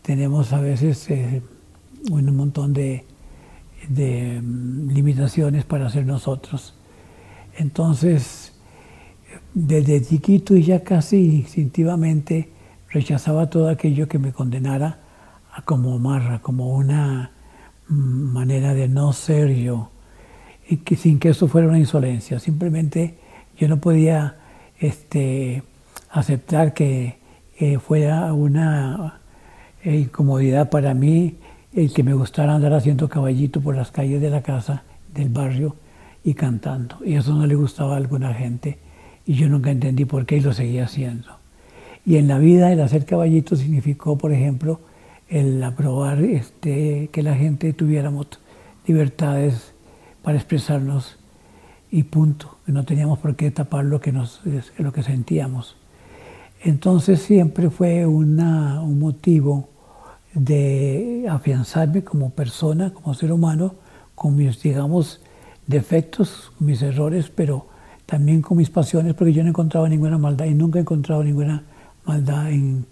tenemos 0.01 0.53
a 0.53 0.61
veces 0.61 1.09
eh, 1.09 1.41
un 2.09 2.35
montón 2.35 2.73
de, 2.73 3.05
mm, 3.89 4.89
limitaciones 4.91 5.65
para 5.65 5.89
ser 5.89 6.05
nosotros. 6.05 6.73
Entonces, 7.57 8.53
desde 9.53 10.01
chiquito 10.01 10.55
y 10.55 10.63
ya 10.63 10.83
casi 10.83 11.17
instintivamente 11.17 12.49
rechazaba 12.89 13.49
todo 13.49 13.69
aquello 13.69 14.07
que 14.07 14.19
me 14.19 14.31
condenara 14.33 14.99
a 15.53 15.61
como 15.63 15.99
marra, 15.99 16.41
como 16.41 16.73
una 16.75 17.31
mm, 17.89 17.93
manera 18.33 18.73
de 18.73 18.87
no 18.87 19.13
ser 19.13 19.53
yo, 19.53 19.90
y 20.67 20.77
que 20.77 20.95
sin 20.95 21.19
que 21.19 21.29
eso 21.29 21.47
fuera 21.47 21.67
una 21.67 21.79
insolencia. 21.79 22.39
Simplemente 22.39 23.15
yo 23.57 23.67
no 23.67 23.77
podía 23.77 24.37
este, 24.79 25.63
aceptar 26.09 26.73
que 26.73 27.19
fuera 27.85 28.33
una 28.33 29.21
e 29.83 29.97
incomodidad 29.97 30.69
para 30.69 30.93
mí 30.93 31.35
el 31.73 31.93
que 31.93 32.03
me 32.03 32.13
gustara 32.13 32.53
andar 32.53 32.73
haciendo 32.73 33.09
caballito 33.09 33.61
por 33.61 33.75
las 33.75 33.91
calles 33.91 34.21
de 34.21 34.29
la 34.29 34.41
casa, 34.41 34.83
del 35.13 35.29
barrio 35.29 35.75
y 36.23 36.33
cantando. 36.33 36.97
Y 37.03 37.15
eso 37.15 37.33
no 37.33 37.45
le 37.45 37.55
gustaba 37.55 37.93
a 37.93 37.97
alguna 37.97 38.33
gente 38.33 38.77
y 39.25 39.33
yo 39.33 39.47
nunca 39.47 39.71
entendí 39.71 40.05
por 40.05 40.25
qué 40.25 40.37
y 40.37 40.41
lo 40.41 40.53
seguía 40.53 40.85
haciendo. 40.85 41.27
Y 42.05 42.17
en 42.17 42.27
la 42.27 42.39
vida 42.39 42.71
el 42.71 42.81
hacer 42.81 43.05
caballito 43.05 43.55
significó, 43.55 44.17
por 44.17 44.33
ejemplo, 44.33 44.81
el 45.29 45.63
aprobar 45.63 46.21
este, 46.23 47.09
que 47.11 47.23
la 47.23 47.35
gente 47.35 47.73
tuviéramos 47.73 48.27
libertades 48.85 49.70
para 50.21 50.37
expresarnos 50.37 51.17
y 51.89 52.03
punto, 52.03 52.57
no 52.67 52.85
teníamos 52.85 53.19
por 53.19 53.35
qué 53.35 53.51
tapar 53.51 53.83
lo 53.83 53.99
que, 53.99 54.11
nos, 54.11 54.41
lo 54.77 54.93
que 54.93 55.03
sentíamos. 55.03 55.75
Entonces 56.63 57.21
siempre 57.21 57.69
fue 57.69 58.05
una, 58.05 58.81
un 58.81 58.99
motivo 58.99 59.69
de 60.33 61.25
afianzarme 61.29 62.03
como 62.03 62.29
persona, 62.29 62.93
como 62.93 63.13
ser 63.13 63.33
humano, 63.33 63.75
con 64.15 64.35
mis, 64.35 64.61
digamos, 64.61 65.21
defectos, 65.67 66.53
mis 66.59 66.81
errores, 66.81 67.29
pero 67.33 67.67
también 68.05 68.41
con 68.41 68.57
mis 68.57 68.69
pasiones, 68.69 69.13
porque 69.13 69.33
yo 69.33 69.41
no 69.43 69.47
he 69.47 69.49
encontrado 69.49 69.87
ninguna 69.87 70.17
maldad 70.17 70.45
y 70.45 70.53
nunca 70.53 70.79
he 70.79 70.81
encontrado 70.83 71.23
ninguna 71.23 71.63
maldad 72.05 72.51
en, 72.51 72.85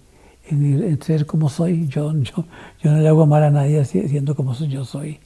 en, 0.50 1.01
ser 1.01 1.25
como 1.25 1.48
soy. 1.48 1.88
Yo, 1.88 2.13
yo, 2.21 2.45
yo 2.81 2.91
no 2.91 3.00
le 3.00 3.07
hago 3.07 3.25
mal 3.25 3.43
a 3.43 3.51
nadie 3.51 3.86
siendo 3.86 4.36
como 4.36 4.53
yo 4.55 4.83
soy. 4.83 5.19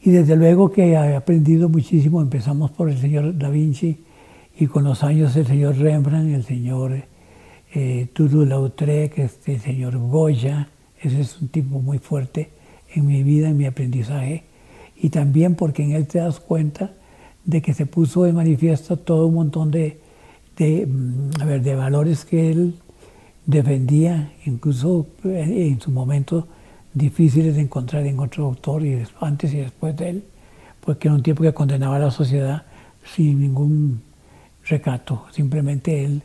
Y 0.00 0.10
desde 0.10 0.36
luego 0.36 0.70
que 0.70 0.92
he 0.92 0.96
aprendido 1.16 1.68
muchísimo. 1.68 2.20
Empezamos 2.20 2.70
por 2.70 2.88
el 2.88 2.98
señor 2.98 3.36
Da 3.36 3.48
Vinci 3.48 3.98
y 4.58 4.66
con 4.66 4.84
los 4.84 5.02
años 5.02 5.36
el 5.36 5.46
señor 5.46 5.76
Rembrandt, 5.76 6.34
el 6.34 6.44
señor 6.44 7.04
eh, 7.74 8.08
Toulouse-Lautrec, 8.12 9.18
este, 9.18 9.54
el 9.54 9.60
señor 9.60 9.98
Goya. 9.98 10.68
Ese 11.00 11.20
es 11.20 11.40
un 11.40 11.48
tipo 11.48 11.80
muy 11.80 11.98
fuerte 11.98 12.50
en 12.94 13.06
mi 13.06 13.22
vida, 13.22 13.48
en 13.48 13.56
mi 13.56 13.66
aprendizaje. 13.66 14.44
Y 14.96 15.10
también 15.10 15.54
porque 15.54 15.82
en 15.82 15.92
él 15.92 16.06
te 16.06 16.18
das 16.18 16.40
cuenta 16.40 16.92
de 17.44 17.62
que 17.62 17.74
se 17.74 17.86
puso 17.86 18.24
de 18.24 18.32
manifiesto 18.32 18.98
todo 18.98 19.26
un 19.26 19.34
montón 19.34 19.70
de, 19.70 19.98
mm, 20.58 21.40
a 21.40 21.44
ver, 21.44 21.62
de 21.62 21.74
valores 21.74 22.24
que 22.24 22.50
él 22.50 22.74
defendía, 23.46 24.32
incluso 24.44 25.06
eh, 25.24 25.68
en 25.70 25.80
su 25.80 25.90
momento 25.90 26.46
difíciles 26.98 27.54
de 27.56 27.62
encontrar 27.62 28.06
en 28.06 28.18
otro 28.18 28.44
autor, 28.44 28.84
y 28.84 29.02
antes 29.20 29.54
y 29.54 29.58
después 29.58 29.96
de 29.96 30.10
él, 30.10 30.24
porque 30.80 31.08
era 31.08 31.14
un 31.14 31.22
tiempo 31.22 31.42
que 31.42 31.54
condenaba 31.54 31.96
a 31.96 32.00
la 32.00 32.10
sociedad 32.10 32.64
sin 33.14 33.40
ningún 33.40 34.02
recato, 34.64 35.24
simplemente 35.30 36.04
él 36.04 36.22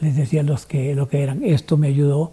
les 0.00 0.16
decía 0.16 0.42
los 0.42 0.66
que, 0.66 0.94
lo 0.94 1.08
que 1.08 1.22
eran. 1.22 1.42
Esto 1.42 1.76
me 1.76 1.88
ayudó 1.88 2.32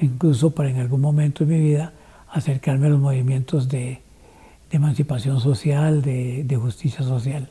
incluso 0.00 0.50
para 0.50 0.70
en 0.70 0.78
algún 0.78 1.00
momento 1.00 1.44
de 1.44 1.54
mi 1.54 1.62
vida 1.62 1.92
acercarme 2.30 2.86
a 2.86 2.90
los 2.90 3.00
movimientos 3.00 3.68
de, 3.68 4.00
emancipación 4.70 5.40
social, 5.40 6.02
de, 6.02 6.58
justicia 6.60 7.04
social. 7.04 7.48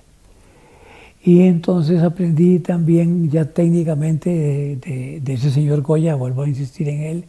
Y 1.24 1.44
entonces 1.44 2.04
aprendí 2.04 2.60
también 2.60 3.30
ya 3.30 3.46
técnicamente 3.46 4.30
de, 4.82 5.34
ese 5.34 5.52
señor 5.52 5.82
Goya, 5.82 6.16
vuelvo 6.16 6.44
a 6.44 6.50
insistir 6.50 6.90
en 6.90 7.02
él, 7.02 7.26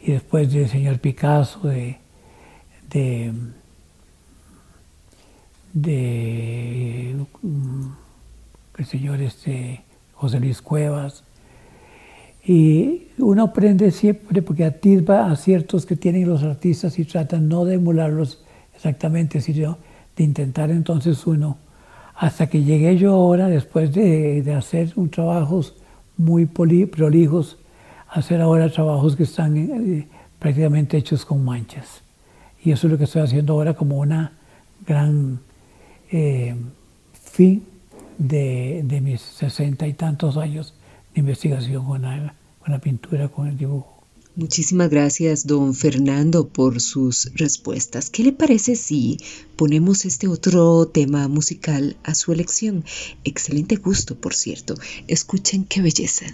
y 0.00 0.12
después 0.12 0.52
del 0.52 0.68
señor 0.68 1.00
Picasso, 1.00 1.66
de, 1.66 1.98
de, 2.92 3.32
mm, 7.42 7.86
el 8.78 8.86
señor 8.86 9.20
este, 9.20 9.82
José 10.14 10.40
Luis 10.40 10.60
Cuevas. 10.62 11.24
Y 12.44 13.08
uno 13.18 13.44
aprende 13.44 13.90
siempre 13.92 14.42
porque 14.42 14.64
atisba 14.64 15.30
a 15.30 15.36
ciertos 15.36 15.86
que 15.86 15.96
tienen 15.96 16.28
los 16.28 16.42
artistas 16.42 16.98
y 16.98 17.04
tratan 17.04 17.48
no 17.48 17.64
de 17.64 17.74
emularlos 17.74 18.44
exactamente, 18.74 19.40
sino 19.40 19.78
de 20.16 20.24
intentar 20.24 20.70
entonces 20.70 21.26
uno 21.26 21.58
hasta 22.14 22.46
que 22.46 22.62
llegué 22.62 22.96
yo 22.96 23.14
ahora, 23.14 23.48
después 23.48 23.92
de, 23.92 24.54
hacer 24.56 24.92
un 24.96 25.10
trabajos 25.10 25.74
muy 26.16 26.46
prolijos, 26.46 27.58
hacer 28.08 28.40
ahora 28.40 28.70
trabajos 28.70 29.16
que 29.16 29.24
están 29.24 29.56
eh, 29.56 30.08
prácticamente 30.38 30.96
hechos 30.96 31.24
con 31.24 31.44
manchas. 31.44 32.01
Y 32.64 32.72
eso 32.72 32.86
es 32.86 32.92
lo 32.92 32.98
que 32.98 33.04
estoy 33.04 33.22
haciendo 33.22 33.54
ahora 33.54 33.74
como 33.74 33.98
una 33.98 34.32
gran 34.86 35.40
eh, 36.10 36.54
fin 37.12 37.64
de, 38.18 38.82
de, 38.84 39.00
mis 39.00 39.20
sesenta 39.20 39.86
y 39.86 39.94
tantos 39.94 40.36
años 40.36 40.74
de 41.14 41.20
investigación 41.20 41.84
con 41.84 42.02
con 42.02 42.72
la 42.72 42.78
pintura, 42.78 43.28
con 43.28 43.48
el 43.48 43.56
dibujo. 43.56 43.92
Muchísimas 44.34 44.88
gracias, 44.88 45.46
don 45.46 45.74
Fernando, 45.74 46.48
por 46.48 46.80
sus 46.80 47.30
respuestas. 47.34 48.08
¿Qué 48.08 48.22
le 48.22 48.32
parece 48.32 48.76
si 48.76 49.18
ponemos 49.56 50.06
este 50.06 50.26
otro 50.26 50.86
tema 50.86 51.28
musical 51.28 51.96
a 52.02 52.14
su 52.14 52.32
elección? 52.32 52.82
Excelente 53.24 53.76
gusto, 53.76 54.14
por 54.14 54.32
cierto. 54.32 54.74
Escuchen 55.06 55.64
qué 55.64 55.82
belleza. 55.82 56.26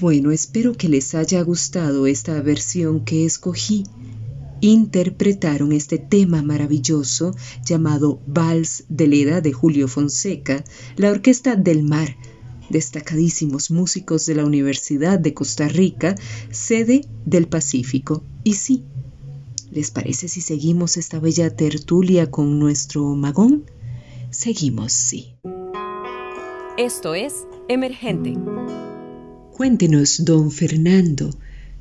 Bueno, 0.00 0.32
espero 0.32 0.72
que 0.72 0.88
les 0.88 1.14
haya 1.14 1.42
gustado 1.42 2.06
esta 2.06 2.40
versión 2.40 3.04
que 3.04 3.24
escogí. 3.24 3.84
Interpretaron 4.60 5.72
este 5.72 5.98
tema 5.98 6.42
maravilloso 6.42 7.34
llamado 7.64 8.20
Vals 8.26 8.84
de 8.88 9.06
Leda 9.06 9.40
de 9.40 9.52
Julio 9.52 9.86
Fonseca, 9.86 10.64
la 10.96 11.10
Orquesta 11.10 11.54
del 11.54 11.82
Mar, 11.82 12.16
destacadísimos 12.70 13.70
músicos 13.70 14.26
de 14.26 14.34
la 14.34 14.44
Universidad 14.44 15.18
de 15.18 15.34
Costa 15.34 15.68
Rica, 15.68 16.16
sede 16.50 17.02
del 17.24 17.46
Pacífico. 17.46 18.24
Y 18.42 18.54
sí, 18.54 18.82
¿les 19.70 19.90
parece 19.90 20.28
si 20.28 20.40
seguimos 20.40 20.96
esta 20.96 21.20
bella 21.20 21.54
tertulia 21.54 22.30
con 22.30 22.58
nuestro 22.58 23.14
magón? 23.14 23.64
Seguimos, 24.30 24.92
sí. 24.92 25.34
Esto 26.78 27.14
es 27.14 27.46
Emergente. 27.68 28.34
Cuéntenos, 29.54 30.24
don 30.24 30.50
Fernando, 30.50 31.30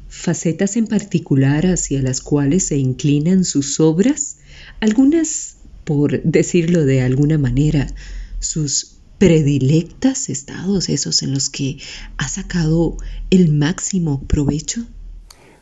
facetas 0.07 0.77
en 0.77 0.85
particular 0.85 1.65
hacia 1.65 2.03
las 2.03 2.21
cuales 2.21 2.67
se 2.67 2.77
inclinan 2.77 3.45
sus 3.45 3.79
obras, 3.79 4.37
algunas, 4.79 5.57
por 5.83 6.21
decirlo 6.21 6.85
de 6.85 7.01
alguna 7.01 7.39
manera, 7.39 7.87
sus 8.37 8.99
predilectas 9.17 10.29
estados, 10.29 10.87
esos 10.87 11.23
en 11.23 11.33
los 11.33 11.49
que 11.49 11.79
ha 12.17 12.27
sacado 12.27 12.97
el 13.31 13.51
máximo 13.51 14.21
provecho? 14.21 14.81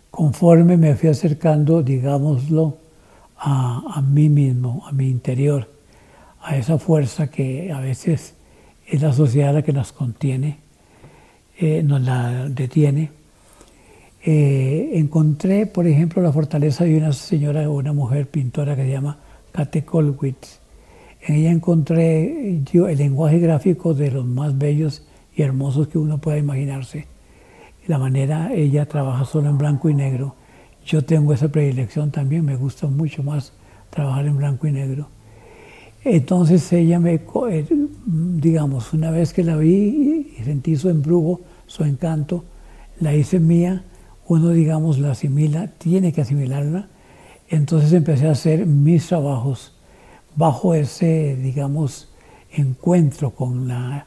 Conforme 0.09 0.75
me 0.75 0.95
fui 0.95 1.07
acercando, 1.07 1.81
digámoslo, 1.81 2.77
a, 3.37 3.83
a 3.95 4.01
mí 4.01 4.27
mismo, 4.27 4.85
a 4.85 4.91
mi 4.91 5.07
interior, 5.07 5.73
a 6.41 6.57
esa 6.57 6.77
fuerza 6.77 7.31
que 7.31 7.71
a 7.71 7.79
veces 7.79 8.33
es 8.85 9.01
la 9.01 9.13
sociedad 9.13 9.53
la 9.53 9.61
que 9.61 9.71
nos 9.71 9.93
contiene, 9.93 10.59
eh, 11.61 11.83
nos 11.83 12.01
la 12.01 12.49
detiene. 12.49 13.11
Eh, 14.23 14.93
encontré, 14.93 15.67
por 15.67 15.85
ejemplo, 15.85 16.19
la 16.19 16.31
fortaleza 16.31 16.85
de 16.85 16.97
una 16.97 17.13
señora, 17.13 17.69
una 17.69 17.93
mujer 17.93 18.27
pintora 18.27 18.75
que 18.75 18.81
se 18.81 18.89
llama 18.89 19.19
Kate 19.51 19.85
Kolwitz. 19.85 20.59
En 21.21 21.35
ella 21.35 21.51
encontré 21.51 22.61
yo 22.73 22.87
el 22.87 22.97
lenguaje 22.97 23.37
gráfico 23.37 23.93
de 23.93 24.09
los 24.09 24.25
más 24.25 24.57
bellos 24.57 25.05
y 25.35 25.43
hermosos 25.43 25.87
que 25.87 25.99
uno 25.99 26.17
pueda 26.17 26.39
imaginarse. 26.39 27.05
La 27.85 27.99
manera, 27.99 28.51
ella 28.55 28.87
trabaja 28.87 29.23
solo 29.25 29.47
en 29.51 29.59
blanco 29.59 29.87
y 29.87 29.93
negro. 29.93 30.33
Yo 30.83 31.03
tengo 31.05 31.31
esa 31.31 31.49
predilección 31.49 32.09
también, 32.09 32.43
me 32.43 32.55
gusta 32.55 32.87
mucho 32.87 33.21
más 33.21 33.53
trabajar 33.91 34.25
en 34.25 34.37
blanco 34.37 34.65
y 34.65 34.71
negro. 34.71 35.09
Entonces 36.03 36.73
ella 36.73 36.99
me, 36.99 37.13
eh, 37.13 37.65
digamos, 38.07 38.93
una 38.93 39.11
vez 39.11 39.31
que 39.31 39.43
la 39.43 39.57
vi 39.57 40.33
y 40.39 40.43
sentí 40.43 40.75
su 40.75 40.89
embrujo, 40.89 41.41
su 41.71 41.85
encanto, 41.85 42.43
la 42.99 43.15
hice 43.15 43.39
mía, 43.39 43.85
uno, 44.27 44.49
digamos, 44.49 44.99
la 44.99 45.11
asimila, 45.11 45.67
tiene 45.77 46.11
que 46.11 46.19
asimilarla. 46.19 46.89
Entonces 47.47 47.93
empecé 47.93 48.27
a 48.27 48.31
hacer 48.31 48.65
mis 48.65 49.07
trabajos 49.07 49.73
bajo 50.35 50.73
ese, 50.73 51.37
digamos, 51.37 52.09
encuentro 52.51 53.31
con 53.31 53.69
la 53.69 54.05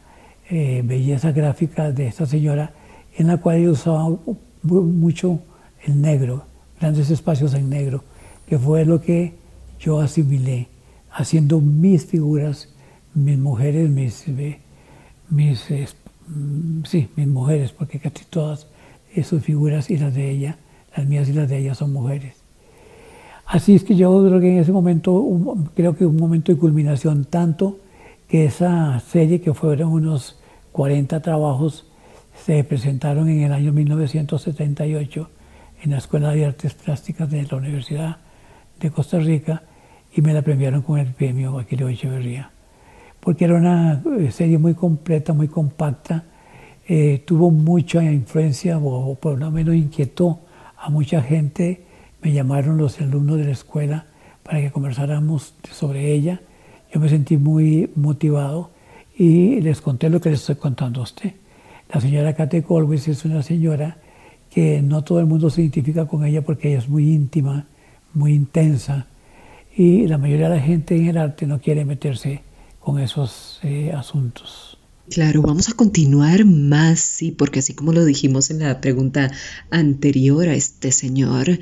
eh, 0.50 0.82
belleza 0.84 1.32
gráfica 1.32 1.90
de 1.90 2.06
esta 2.06 2.26
señora, 2.26 2.74
en 3.16 3.28
la 3.28 3.38
cual 3.38 3.62
yo 3.62 3.70
usaba 3.70 4.14
mucho 4.62 5.38
el 5.84 6.02
negro, 6.02 6.44
grandes 6.78 7.08
espacios 7.08 7.54
en 7.54 7.70
negro, 7.70 8.04
que 8.46 8.58
fue 8.58 8.84
lo 8.84 9.00
que 9.00 9.36
yo 9.80 10.00
asimilé 10.00 10.68
haciendo 11.10 11.62
mis 11.62 12.04
figuras, 12.04 12.68
mis 13.14 13.38
mujeres, 13.38 13.88
mis, 13.88 14.28
eh, 14.28 14.60
mis 15.30 15.70
sí, 16.84 17.08
mis 17.16 17.26
mujeres, 17.26 17.72
porque 17.72 17.98
casi 17.98 18.24
todas 18.24 18.66
esas 19.14 19.42
figuras 19.42 19.90
y 19.90 19.98
las 19.98 20.14
de 20.14 20.30
ella, 20.30 20.56
las 20.96 21.06
mías 21.06 21.28
y 21.28 21.32
las 21.32 21.48
de 21.48 21.58
ella 21.58 21.74
son 21.74 21.92
mujeres. 21.92 22.36
Así 23.46 23.74
es 23.74 23.84
que 23.84 23.94
yo 23.94 24.24
creo 24.26 24.40
que 24.40 24.52
en 24.52 24.58
ese 24.58 24.72
momento, 24.72 25.56
creo 25.74 25.96
que 25.96 26.06
un 26.06 26.16
momento 26.16 26.52
de 26.52 26.58
culminación, 26.58 27.24
tanto 27.24 27.78
que 28.28 28.46
esa 28.46 28.98
serie, 29.00 29.40
que 29.40 29.52
fueron 29.52 29.92
unos 29.92 30.38
40 30.72 31.20
trabajos, 31.20 31.86
se 32.44 32.64
presentaron 32.64 33.28
en 33.28 33.42
el 33.42 33.52
año 33.52 33.72
1978 33.72 35.28
en 35.82 35.90
la 35.90 35.98
Escuela 35.98 36.30
de 36.30 36.46
Artes 36.46 36.74
Plásticas 36.74 37.30
de 37.30 37.42
la 37.42 37.56
Universidad 37.58 38.16
de 38.80 38.90
Costa 38.90 39.18
Rica, 39.18 39.62
y 40.16 40.22
me 40.22 40.32
la 40.32 40.42
premiaron 40.42 40.82
con 40.82 40.98
el 40.98 41.12
premio 41.12 41.58
Aquileo 41.58 41.88
Echeverría, 41.88 42.50
porque 43.24 43.46
era 43.46 43.54
una 43.54 44.02
eh, 44.18 44.30
serie 44.30 44.58
muy 44.58 44.74
completa, 44.74 45.32
muy 45.32 45.48
compacta, 45.48 46.24
eh, 46.86 47.22
tuvo 47.24 47.50
mucha 47.50 48.04
influencia 48.04 48.78
o 48.78 49.14
por 49.14 49.38
lo 49.38 49.50
menos 49.50 49.74
inquietó 49.74 50.40
a 50.76 50.90
mucha 50.90 51.22
gente. 51.22 51.80
Me 52.20 52.32
llamaron 52.32 52.76
los 52.76 53.00
alumnos 53.00 53.38
de 53.38 53.46
la 53.46 53.52
escuela 53.52 54.04
para 54.42 54.60
que 54.60 54.70
conversáramos 54.70 55.54
sobre 55.72 56.12
ella. 56.12 56.42
Yo 56.92 57.00
me 57.00 57.08
sentí 57.08 57.38
muy 57.38 57.90
motivado 57.96 58.70
y 59.16 59.58
les 59.62 59.80
conté 59.80 60.10
lo 60.10 60.20
que 60.20 60.28
les 60.28 60.40
estoy 60.40 60.56
contando 60.56 61.00
a 61.00 61.04
usted. 61.04 61.32
La 61.90 62.02
señora 62.02 62.34
Kate 62.34 62.62
Colwis 62.62 63.08
es 63.08 63.24
una 63.24 63.42
señora 63.42 63.96
que 64.50 64.82
no 64.82 65.02
todo 65.02 65.18
el 65.20 65.26
mundo 65.26 65.48
se 65.48 65.62
identifica 65.62 66.04
con 66.04 66.26
ella 66.26 66.42
porque 66.42 66.68
ella 66.68 66.78
es 66.78 66.90
muy 66.90 67.10
íntima, 67.10 67.66
muy 68.12 68.34
intensa, 68.34 69.06
y 69.74 70.06
la 70.06 70.18
mayoría 70.18 70.50
de 70.50 70.56
la 70.56 70.62
gente 70.62 70.94
en 70.94 71.06
el 71.06 71.16
arte 71.18 71.46
no 71.46 71.58
quiere 71.60 71.84
meterse 71.84 72.42
con 72.84 73.00
esos 73.00 73.58
eh, 73.62 73.92
asuntos. 73.92 74.76
Claro, 75.08 75.42
vamos 75.42 75.68
a 75.68 75.72
continuar 75.72 76.44
más, 76.44 77.00
sí, 77.00 77.30
porque 77.30 77.58
así 77.58 77.74
como 77.74 77.92
lo 77.92 78.04
dijimos 78.04 78.50
en 78.50 78.60
la 78.60 78.80
pregunta 78.80 79.30
anterior 79.70 80.48
a 80.48 80.54
este 80.54 80.92
señor 80.92 81.58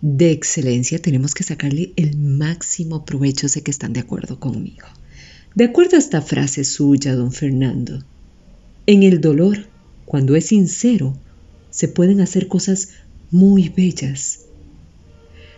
de 0.00 0.30
excelencia, 0.30 1.00
tenemos 1.00 1.34
que 1.34 1.44
sacarle 1.44 1.92
el 1.96 2.16
máximo 2.16 3.04
provecho, 3.04 3.48
sé 3.48 3.62
que 3.62 3.70
están 3.70 3.92
de 3.92 4.00
acuerdo 4.00 4.40
conmigo. 4.40 4.86
De 5.54 5.64
acuerdo 5.64 5.96
a 5.96 5.98
esta 5.98 6.22
frase 6.22 6.64
suya, 6.64 7.14
don 7.14 7.32
Fernando, 7.32 8.02
en 8.86 9.02
el 9.02 9.20
dolor, 9.20 9.66
cuando 10.04 10.36
es 10.36 10.46
sincero, 10.46 11.16
se 11.70 11.88
pueden 11.88 12.20
hacer 12.20 12.48
cosas 12.48 12.90
muy 13.30 13.68
bellas. 13.68 14.40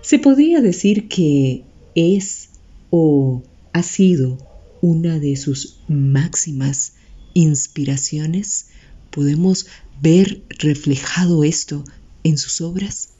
Se 0.02 0.18
podría 0.18 0.60
decir 0.60 1.08
que 1.08 1.62
es 1.94 2.48
o 2.90 3.42
ha 3.72 3.82
sido 3.82 4.49
una 4.80 5.18
de 5.18 5.36
sus 5.36 5.80
máximas 5.88 6.94
inspiraciones? 7.34 8.70
¿Podemos 9.10 9.66
ver 10.00 10.42
reflejado 10.58 11.44
esto 11.44 11.84
en 12.24 12.38
sus 12.38 12.60
obras? 12.60 13.10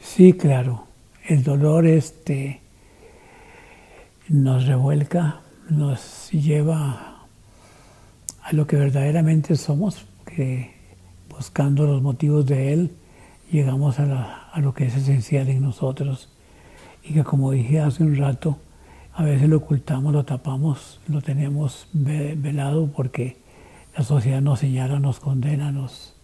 Sí, 0.00 0.32
claro. 0.32 0.86
El 1.26 1.42
dolor 1.42 1.86
este 1.86 2.60
nos 4.28 4.66
revuelca, 4.66 5.40
nos 5.68 6.30
lleva 6.30 7.26
a 8.42 8.52
lo 8.52 8.66
que 8.66 8.76
verdaderamente 8.76 9.56
somos, 9.56 10.06
que 10.24 10.72
buscando 11.28 11.86
los 11.86 12.02
motivos 12.02 12.46
de 12.46 12.72
él 12.72 12.90
llegamos 13.50 13.98
a, 13.98 14.48
a 14.50 14.60
lo 14.60 14.72
que 14.74 14.86
es 14.86 14.96
esencial 14.96 15.48
en 15.48 15.62
nosotros 15.62 16.28
y 17.02 17.14
que 17.14 17.24
como 17.24 17.50
dije 17.50 17.80
hace 17.80 18.04
un 18.04 18.16
rato, 18.16 18.58
a 19.14 19.24
veces 19.24 19.48
lo 19.48 19.58
ocultamos, 19.58 20.12
lo 20.12 20.24
tapamos, 20.24 21.00
lo 21.08 21.20
tenemos 21.20 21.88
velado 21.92 22.86
porque 22.88 23.36
la 23.96 24.04
sociedad 24.04 24.40
nos 24.40 24.60
señala, 24.60 24.98
nos 25.00 25.20
condena, 25.20 25.72
nos 25.72 26.14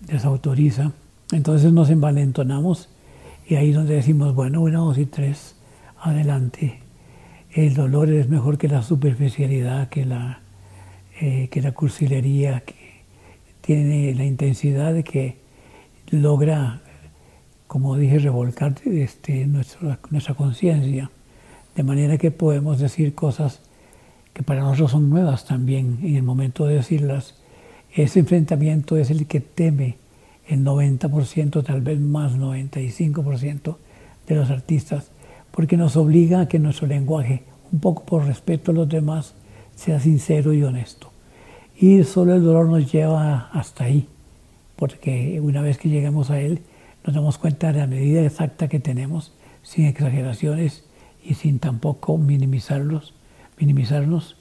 desautoriza. 0.00 0.92
Entonces 1.32 1.72
nos 1.72 1.90
envalentonamos 1.90 2.88
y 3.48 3.56
ahí 3.56 3.70
es 3.70 3.74
donde 3.74 3.94
decimos, 3.94 4.34
bueno, 4.34 4.60
una, 4.60 4.78
dos 4.78 4.98
y 4.98 5.06
tres, 5.06 5.56
adelante. 6.00 6.80
El 7.50 7.74
dolor 7.74 8.10
es 8.10 8.28
mejor 8.28 8.58
que 8.58 8.68
la 8.68 8.82
superficialidad, 8.82 9.88
que 9.88 10.06
la, 10.06 10.40
eh, 11.20 11.48
que 11.50 11.60
la 11.60 11.72
cursilería, 11.72 12.60
que 12.60 13.04
tiene 13.60 14.14
la 14.14 14.24
intensidad 14.24 14.94
de 14.94 15.02
que 15.02 15.40
logra 16.10 16.80
como 17.70 17.96
dije, 17.96 18.18
revolcar 18.18 18.74
este, 18.84 19.46
nuestra, 19.46 20.00
nuestra 20.10 20.34
conciencia, 20.34 21.08
de 21.74 21.82
manera 21.82 22.18
que 22.18 22.30
podemos 22.30 22.78
decir 22.78 23.14
cosas 23.14 23.60
que 24.32 24.42
para 24.42 24.60
nosotros 24.60 24.92
son 24.92 25.10
nuevas 25.10 25.44
también 25.44 25.98
en 26.02 26.16
el 26.16 26.22
momento 26.22 26.66
de 26.66 26.76
decirlas. 26.76 27.34
Ese 27.92 28.20
enfrentamiento 28.20 28.96
es 28.96 29.10
el 29.10 29.26
que 29.26 29.40
teme 29.40 29.96
el 30.46 30.64
90%, 30.64 31.64
tal 31.64 31.80
vez 31.80 32.00
más 32.00 32.36
95% 32.36 33.76
de 34.26 34.34
los 34.34 34.50
artistas, 34.50 35.10
porque 35.50 35.76
nos 35.76 35.96
obliga 35.96 36.40
a 36.40 36.48
que 36.48 36.58
nuestro 36.58 36.86
lenguaje, 36.86 37.44
un 37.72 37.80
poco 37.80 38.04
por 38.04 38.26
respeto 38.26 38.70
a 38.70 38.74
los 38.74 38.88
demás, 38.88 39.34
sea 39.74 40.00
sincero 40.00 40.52
y 40.52 40.62
honesto. 40.62 41.10
Y 41.76 42.04
solo 42.04 42.34
el 42.34 42.44
dolor 42.44 42.68
nos 42.68 42.92
lleva 42.92 43.48
hasta 43.52 43.84
ahí, 43.84 44.06
porque 44.76 45.40
una 45.40 45.62
vez 45.62 45.78
que 45.78 45.88
llegamos 45.88 46.30
a 46.30 46.40
él, 46.40 46.60
nos 47.04 47.14
damos 47.14 47.38
cuenta 47.38 47.72
de 47.72 47.78
la 47.78 47.86
medida 47.86 48.22
exacta 48.22 48.68
que 48.68 48.80
tenemos, 48.80 49.32
sin 49.62 49.86
exageraciones 49.86 50.84
y 51.24 51.34
sin 51.34 51.58
tampoco 51.58 52.18
minimizarlos, 52.18 53.14
minimizarnos. 53.58 54.36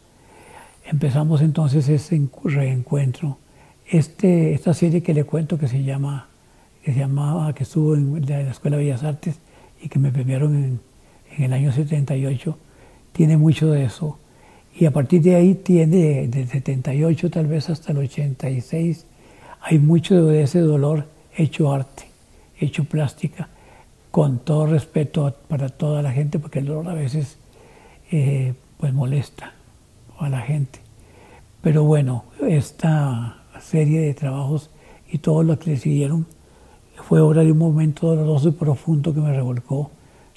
Empezamos 0.85 1.41
entonces 1.41 1.87
ese 1.87 2.21
reencuentro 2.43 3.37
Este, 3.87 4.53
esta 4.53 4.73
serie 4.73 5.01
que 5.01 5.13
le 5.13 5.23
cuento 5.23 5.57
que 5.57 5.67
se 5.67 5.83
llama, 5.83 6.27
que 6.83 6.93
se 6.93 6.99
llamaba, 6.99 7.53
que 7.53 7.63
estuvo 7.63 7.95
en 7.95 8.25
la 8.27 8.51
Escuela 8.51 8.77
de 8.77 8.83
Bellas 8.83 9.03
Artes 9.03 9.39
y 9.81 9.89
que 9.89 9.99
me 9.99 10.11
premiaron 10.11 10.55
en, 10.55 10.79
en 11.37 11.43
el 11.43 11.53
año 11.53 11.71
78, 11.71 12.57
tiene 13.13 13.37
mucho 13.37 13.71
de 13.71 13.85
eso. 13.85 14.19
Y 14.75 14.85
a 14.85 14.91
partir 14.91 15.21
de 15.21 15.35
ahí 15.35 15.55
tiene, 15.55 16.27
del 16.27 16.47
78 16.47 17.29
tal 17.29 17.47
vez 17.47 17.69
hasta 17.69 17.91
el 17.91 17.99
86, 17.99 19.05
hay 19.61 19.79
mucho 19.79 20.25
de 20.25 20.43
ese 20.43 20.59
dolor 20.59 21.05
hecho 21.35 21.71
arte, 21.71 22.05
hecho 22.59 22.85
plástica, 22.85 23.49
con 24.11 24.39
todo 24.39 24.65
respeto 24.65 25.35
para 25.47 25.69
toda 25.69 26.01
la 26.01 26.11
gente, 26.11 26.39
porque 26.39 26.59
el 26.59 26.65
dolor 26.65 26.89
a 26.89 26.93
veces 26.93 27.37
eh, 28.11 28.53
pues 28.77 28.93
molesta 28.93 29.53
a 30.17 30.29
la 30.29 30.41
gente. 30.41 30.79
Pero 31.61 31.83
bueno, 31.83 32.25
esta 32.47 33.43
serie 33.61 34.01
de 34.01 34.13
trabajos 34.13 34.69
y 35.11 35.17
todo 35.19 35.43
lo 35.43 35.59
que 35.59 35.71
le 35.71 35.77
siguieron 35.77 36.25
fue 37.07 37.21
obra 37.21 37.43
de 37.43 37.51
un 37.51 37.57
momento 37.57 38.07
doloroso 38.07 38.49
y 38.49 38.51
profundo 38.51 39.13
que 39.13 39.21
me 39.21 39.33
revolcó 39.33 39.91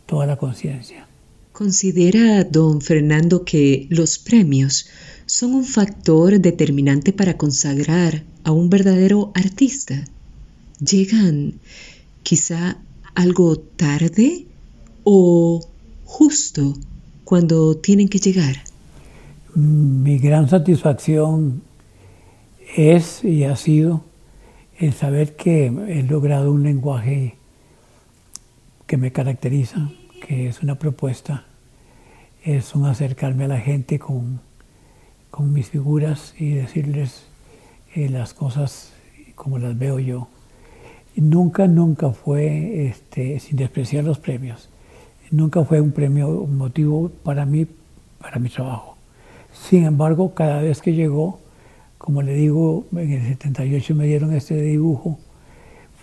toda 0.07 0.27
la 0.27 0.37
conciencia. 0.37 1.07
¿Considera 1.53 2.45
don 2.45 2.81
Fernando 2.81 3.45
que 3.45 3.87
los 3.91 4.19
premios 4.19 4.89
son 5.27 5.55
un 5.55 5.65
factor 5.65 6.41
determinante 6.41 7.13
para 7.13 7.37
consagrar 7.37 8.23
a 8.45 8.53
un 8.53 8.71
verdadero 8.71 9.33
artista? 9.35 10.05
¿Llegan 10.81 11.55
quizá 12.23 12.79
algo 13.15 13.59
tarde 13.59 14.47
o 15.05 15.61
justo 16.05 16.75
cuando 17.25 17.77
tienen 17.77 18.09
que 18.09 18.19
llegar? 18.19 18.57
Mi 19.55 20.19
gran 20.19 20.49
satisfacción 20.49 21.63
es 22.77 23.23
y 23.25 23.45
ha 23.45 23.57
sido 23.57 24.05
el 24.79 24.93
saber 24.93 25.37
que 25.37 25.67
he 25.67 26.03
logrado 26.03 26.53
un 26.53 26.63
lenguaje 26.63 27.37
que 28.87 28.97
me 28.97 29.13
caracteriza, 29.13 29.91
que 30.27 30.49
es 30.49 30.63
una 30.63 30.79
propuesta, 30.79 31.45
es 32.45 32.75
un 32.75 32.87
acercarme 32.87 33.45
a 33.45 33.49
la 33.49 33.61
gente 33.61 33.99
con, 33.99 34.41
con 35.31 35.53
mis 35.53 35.69
figuras 35.69 36.35
y 36.39 36.51
decirles 36.51 37.25
eh, 37.95 38.09
las 38.09 38.35
cosas 38.35 38.93
como 39.35 39.59
las 39.59 39.79
veo 39.79 39.99
yo. 39.99 40.29
Nunca, 41.17 41.67
nunca 41.67 42.11
fue, 42.11 42.87
este, 42.87 43.39
sin 43.39 43.57
despreciar 43.57 44.05
los 44.05 44.19
premios, 44.19 44.71
nunca 45.31 45.65
fue 45.65 45.81
un 45.81 45.93
premio 45.93 46.29
un 46.29 46.57
motivo 46.57 47.11
para 47.23 47.45
mí, 47.45 47.67
para 48.19 48.39
mi 48.39 48.49
trabajo. 48.49 48.97
Sin 49.53 49.85
embargo, 49.85 50.35
cada 50.35 50.63
vez 50.63 50.81
que 50.81 50.95
llegó, 50.95 51.41
como 51.99 52.23
le 52.23 52.35
digo, 52.35 52.87
en 52.93 53.13
el 53.13 53.27
78 53.27 53.95
me 53.95 54.07
dieron 54.07 54.33
este 54.33 54.61
dibujo, 54.61 55.19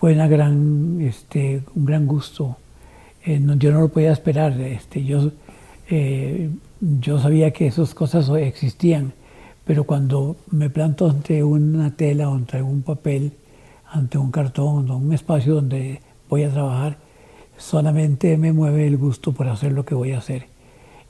fue 0.00 0.14
una 0.14 0.28
gran, 0.28 0.98
este, 1.02 1.62
un 1.74 1.84
gran 1.84 2.06
gusto. 2.06 2.56
Eh, 3.26 3.38
yo 3.58 3.70
no 3.70 3.80
lo 3.80 3.88
podía 3.88 4.12
esperar. 4.12 4.58
Este, 4.58 5.04
yo, 5.04 5.30
eh, 5.90 6.48
yo 6.80 7.18
sabía 7.18 7.50
que 7.50 7.66
esas 7.66 7.92
cosas 7.92 8.30
existían, 8.30 9.12
pero 9.66 9.84
cuando 9.84 10.36
me 10.50 10.70
planto 10.70 11.10
ante 11.10 11.44
una 11.44 11.94
tela 11.94 12.30
o 12.30 12.34
ante 12.34 12.62
un 12.62 12.80
papel, 12.80 13.32
ante 13.90 14.18
un 14.18 14.30
cartón, 14.30 14.80
ante 14.80 14.92
un 14.92 15.12
espacio 15.12 15.54
donde 15.54 16.00
voy 16.28 16.44
a 16.44 16.50
trabajar, 16.50 16.98
solamente 17.56 18.36
me 18.36 18.52
mueve 18.52 18.86
el 18.86 18.96
gusto 18.96 19.32
por 19.32 19.48
hacer 19.48 19.72
lo 19.72 19.84
que 19.84 19.94
voy 19.94 20.12
a 20.12 20.18
hacer. 20.18 20.46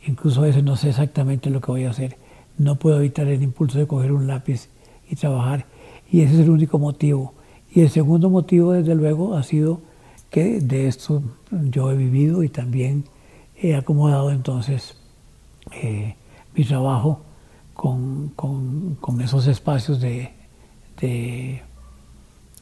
Incluso 0.06 0.40
a 0.40 0.44
veces 0.44 0.64
no 0.64 0.76
sé 0.76 0.88
exactamente 0.90 1.50
lo 1.50 1.60
que 1.60 1.70
voy 1.70 1.84
a 1.84 1.90
hacer. 1.90 2.16
No 2.58 2.76
puedo 2.76 2.98
evitar 2.98 3.26
el 3.28 3.42
impulso 3.42 3.78
de 3.78 3.86
coger 3.86 4.12
un 4.12 4.26
lápiz 4.26 4.68
y 5.08 5.16
trabajar. 5.16 5.66
Y 6.10 6.22
ese 6.22 6.34
es 6.34 6.40
el 6.40 6.50
único 6.50 6.78
motivo. 6.78 7.34
Y 7.72 7.82
el 7.82 7.90
segundo 7.90 8.30
motivo, 8.30 8.72
desde 8.72 8.94
luego, 8.94 9.36
ha 9.36 9.42
sido 9.42 9.80
que 10.30 10.60
de 10.60 10.88
esto 10.88 11.22
yo 11.50 11.90
he 11.90 11.96
vivido 11.96 12.42
y 12.42 12.48
también 12.48 13.04
he 13.56 13.74
acomodado 13.74 14.30
entonces 14.30 14.96
eh, 15.72 16.14
mi 16.54 16.64
trabajo 16.64 17.20
con, 17.74 18.32
esos 19.22 19.46
espacios 19.46 20.00
de, 20.00 20.32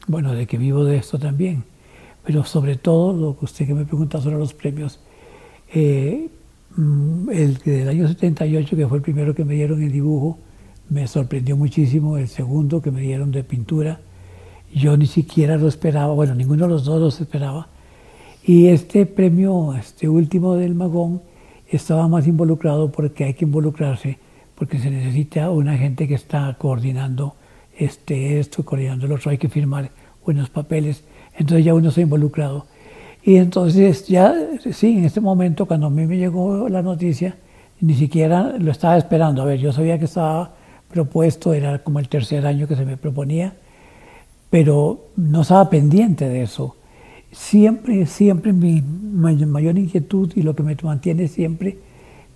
bueno, 0.09 0.33
de 0.33 0.47
que 0.47 0.57
vivo 0.57 0.83
de 0.83 0.97
esto 0.97 1.19
también. 1.19 1.63
Pero 2.25 2.43
sobre 2.43 2.75
todo, 2.75 3.13
lo 3.13 3.37
que 3.37 3.45
usted 3.45 3.67
que 3.67 3.75
me 3.75 3.85
pregunta 3.85 4.19
sobre 4.19 4.37
los 4.37 4.55
premios, 4.55 4.99
eh, 5.71 6.29
mm, 6.75 7.29
el 7.29 7.57
del 7.59 7.87
año 7.87 8.07
78, 8.07 8.75
que 8.75 8.87
fue 8.87 8.97
el 8.97 9.03
primero 9.03 9.35
que 9.35 9.45
me 9.45 9.53
dieron 9.53 9.83
el 9.83 9.91
dibujo, 9.91 10.39
me 10.89 11.07
sorprendió 11.07 11.55
muchísimo. 11.55 12.17
El 12.17 12.27
segundo 12.27 12.81
que 12.81 12.89
me 12.89 13.01
dieron 13.01 13.31
de 13.31 13.43
pintura, 13.43 13.99
yo 14.73 14.97
ni 14.97 15.05
siquiera 15.05 15.57
lo 15.57 15.67
esperaba, 15.67 16.11
bueno, 16.13 16.33
ninguno 16.33 16.63
de 16.63 16.69
los 16.69 16.85
dos 16.85 16.99
los 16.99 17.21
esperaba. 17.21 17.67
Y 18.43 18.67
este 18.67 19.05
premio, 19.05 19.75
este 19.75 20.09
último 20.09 20.55
del 20.55 20.73
Magón, 20.73 21.21
estaba 21.67 22.07
más 22.07 22.25
involucrado 22.25 22.91
porque 22.91 23.25
hay 23.25 23.35
que 23.35 23.45
involucrarse, 23.45 24.17
porque 24.55 24.79
se 24.79 24.89
necesita 24.89 25.51
una 25.51 25.77
gente 25.77 26.07
que 26.07 26.15
está 26.15 26.55
coordinando 26.57 27.35
este, 27.79 28.39
esto, 28.39 28.63
coordinando 28.63 29.07
lo 29.07 29.15
otro, 29.15 29.31
hay 29.31 29.37
que 29.37 29.47
firmar 29.47 29.89
buenos 30.23 30.49
papeles, 30.49 31.03
entonces 31.37 31.65
ya 31.65 31.73
uno 31.73 31.89
se 31.91 32.01
ha 32.01 32.03
involucrado. 32.03 32.65
Y 33.23 33.37
entonces 33.37 34.07
ya, 34.07 34.35
sí, 34.71 34.97
en 34.97 35.05
este 35.05 35.21
momento 35.21 35.65
cuando 35.65 35.87
a 35.87 35.89
mí 35.89 36.05
me 36.05 36.17
llegó 36.17 36.67
la 36.67 36.81
noticia, 36.81 37.37
ni 37.79 37.93
siquiera 37.93 38.57
lo 38.59 38.71
estaba 38.71 38.97
esperando. 38.97 39.41
A 39.41 39.45
ver, 39.45 39.59
yo 39.59 39.71
sabía 39.71 39.97
que 39.97 40.05
estaba 40.05 40.53
propuesto, 40.91 41.53
era 41.53 41.79
como 41.79 41.99
el 41.99 42.09
tercer 42.09 42.45
año 42.45 42.67
que 42.67 42.75
se 42.75 42.85
me 42.85 42.97
proponía, 42.97 43.53
pero 44.49 45.05
no 45.15 45.41
estaba 45.41 45.69
pendiente 45.69 46.27
de 46.27 46.43
eso. 46.43 46.75
Siempre, 47.31 48.05
siempre 48.05 48.51
mi 48.51 48.81
mayor 48.81 49.77
inquietud 49.77 50.31
y 50.35 50.41
lo 50.41 50.55
que 50.55 50.63
me 50.63 50.75
mantiene 50.83 51.27
siempre 51.27 51.77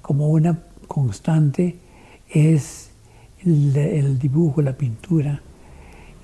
como 0.02 0.30
una 0.30 0.60
constante 0.88 1.78
es 2.30 2.83
el, 3.46 4.20
dibujo, 4.20 4.62
la 4.62 4.78
pintura. 4.78 5.42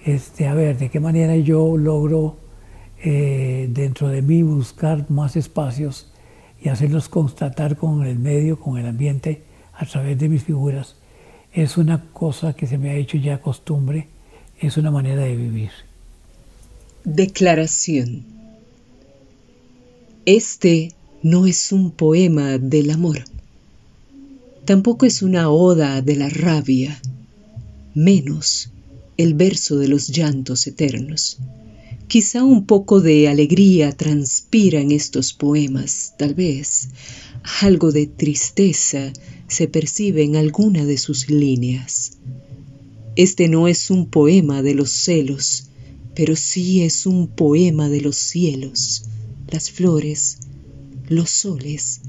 Este, 0.06 0.48
a 0.48 0.54
ver, 0.54 0.78
de 0.78 0.90
qué 0.90 1.00
manera 1.00 1.36
yo 1.36 1.78
logro 1.78 2.38
eh, 3.04 3.68
dentro 3.72 4.08
de 4.08 4.22
mí 4.22 4.44
buscar 4.44 5.10
más 5.10 5.36
espacios 5.36 6.12
y 6.62 6.70
hacerlos 6.70 7.10
constatar 7.10 7.78
con 7.78 8.06
el 8.06 8.20
medio, 8.20 8.60
con 8.60 8.78
el 8.78 8.88
ambiente, 8.88 9.44
a 9.74 9.86
través 9.86 10.18
de 10.20 10.28
mis 10.28 10.44
figuras, 10.44 10.96
es 11.54 11.78
una 11.78 12.04
cosa 12.12 12.54
que 12.54 12.68
se 12.68 12.78
me 12.78 12.92
ha 12.92 12.96
hecho 12.96 13.18
ya 13.18 13.42
costumbre, 13.42 14.08
es 14.60 14.78
una 14.78 14.92
manera 14.92 15.24
de 15.24 15.36
vivir. 15.36 15.72
Declaración. 17.06 18.26
Este 20.26 20.94
no 21.24 21.46
es 21.46 21.72
un 21.72 21.92
poema 21.92 22.58
del 22.58 22.92
amor, 22.92 23.24
tampoco 24.70 25.08
es 25.08 25.24
una 25.24 25.50
oda 25.50 26.04
de 26.04 26.16
la 26.16 26.30
rabia, 26.30 27.02
menos 27.96 28.70
el 29.18 29.34
verso 29.34 29.78
de 29.78 29.88
los 29.88 30.10
llantos 30.10 30.68
eternos. 30.68 31.40
Quizá 32.08 32.44
un 32.44 32.68
poco 32.68 33.02
de 33.02 33.28
alegría 33.30 33.92
transpira 33.94 34.80
en 34.80 34.92
estos 34.92 35.34
poemas, 35.34 36.14
tal 36.20 36.36
vez 36.36 36.90
algo 37.62 37.92
de 37.92 38.06
tristeza 38.06 39.12
se 39.48 39.68
percibe 39.68 40.22
en 40.22 40.36
alguna 40.36 40.86
de 40.86 41.00
sus 41.00 41.32
líneas. 41.32 42.20
Este 43.16 43.48
no 43.48 43.68
es 43.68 43.90
un 43.90 44.06
poema 44.06 44.62
de 44.62 44.76
los 44.76 44.92
celos, 44.92 45.64
pero 46.14 46.36
sí 46.36 46.84
es 46.84 47.08
un 47.08 47.28
poema 47.28 47.90
de 47.90 48.02
los 48.02 48.18
cielos, 48.18 49.06
las 49.50 49.72
flores, 49.72 50.38
los 51.08 51.32
soles 51.32 52.02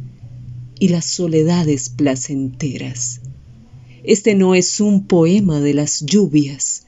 y 0.80 0.88
las 0.88 1.04
soledades 1.04 1.90
placenteras. 1.90 3.20
Este 4.02 4.34
no 4.34 4.56
es 4.56 4.80
un 4.80 5.06
poema 5.06 5.60
de 5.60 5.74
las 5.74 6.04
lluvias, 6.04 6.86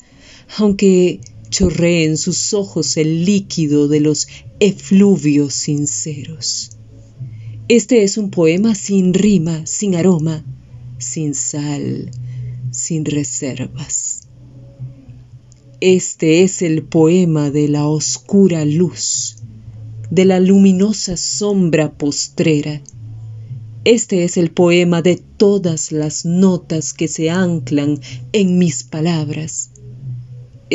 aunque 0.57 1.21
chorree 1.51 2.07
en 2.07 2.17
sus 2.17 2.55
ojos 2.55 2.97
el 2.97 3.25
líquido 3.25 3.87
de 3.87 4.01
los 4.01 4.27
efluvios 4.59 5.55
sinceros. 5.55 6.71
Este 7.69 8.03
es 8.03 8.17
un 8.17 8.31
poema 8.31 8.75
sin 8.75 9.13
rima, 9.15 9.67
sin 9.67 9.95
aroma, 9.95 10.45
sin 10.99 11.35
sal, 11.35 12.11
sin 12.71 13.05
reservas. 13.05 14.29
Este 15.81 16.43
es 16.43 16.63
el 16.63 16.85
poema 16.85 17.51
de 17.51 17.69
la 17.69 17.87
oscura 17.87 18.65
luz, 18.65 19.37
de 20.11 20.25
la 20.25 20.41
luminosa 20.41 21.17
sombra 21.17 21.93
postrera. 21.93 22.81
Este 23.85 24.25
es 24.25 24.37
el 24.37 24.51
poema 24.51 25.03
de 25.03 25.17
todas 25.17 25.93
las 25.93 26.25
notas 26.25 26.93
que 26.93 27.09
se 27.09 27.31
anclan 27.31 28.01
en 28.33 28.59
mis 28.59 28.85
palabras 28.85 29.71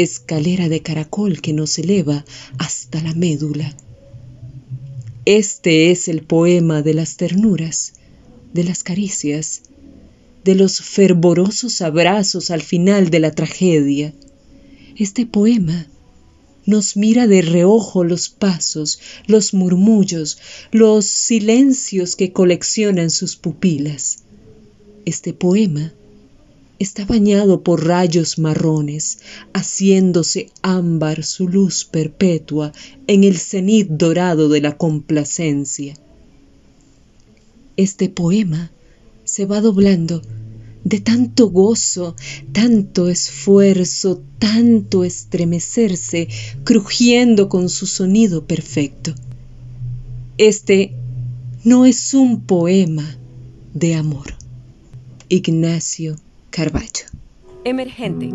escalera 0.02 0.70
de 0.70 0.82
caracol 0.82 1.42
que 1.42 1.54
nos 1.54 1.80
eleva 1.80 2.24
hasta 2.60 3.02
la 3.02 3.14
médula. 3.16 3.76
Este 5.26 5.92
es 5.92 6.08
el 6.08 6.22
poema 6.22 6.82
de 6.82 6.94
las 6.94 7.18
ternuras, 7.18 7.94
de 8.54 8.64
las 8.64 8.84
caricias, 8.84 9.64
de 10.44 10.56
los 10.56 10.82
fervorosos 10.82 11.82
abrazos 11.82 12.52
al 12.52 12.62
final 12.62 13.10
de 13.10 13.20
la 13.20 13.32
tragedia. 13.32 14.14
Este 14.96 15.26
poema 15.26 15.88
nos 16.68 16.96
mira 16.96 17.26
de 17.26 17.42
reojo 17.42 18.04
los 18.04 18.30
pasos, 18.30 19.00
los 19.26 19.56
murmullos, 19.56 20.38
los 20.72 21.06
silencios 21.06 22.16
que 22.16 22.32
coleccionan 22.32 23.10
sus 23.10 23.36
pupilas. 23.38 24.20
Este 25.06 25.34
poema 25.34 25.94
está 26.80 27.06
bañado 27.06 27.64
por 27.64 27.88
rayos 27.88 28.38
marrones, 28.38 29.20
haciéndose 29.54 30.52
ámbar 30.62 31.24
su 31.24 31.48
luz 31.48 31.86
perpetua 31.86 32.74
en 33.08 33.24
el 33.24 33.38
cenit 33.38 33.88
dorado 33.88 34.50
de 34.50 34.62
la 34.62 34.78
complacencia. 34.78 35.96
Este 37.78 38.10
poema 38.10 38.72
se 39.24 39.46
va 39.46 39.62
doblando 39.62 40.22
de 40.88 41.02
tanto 41.02 41.50
gozo, 41.50 42.16
tanto 42.54 43.10
esfuerzo, 43.10 44.24
tanto 44.40 45.04
estremecerse, 45.04 46.30
crujiendo 46.64 47.50
con 47.50 47.68
su 47.68 47.88
sonido 47.88 48.46
perfecto. 48.46 49.14
Este 50.38 50.94
no 51.66 51.86
es 51.86 52.14
un 52.14 52.40
poema 52.40 53.18
de 53.74 53.96
amor. 53.96 54.36
Ignacio 55.28 56.16
Carballo. 56.52 57.06
Emergente. 57.66 58.30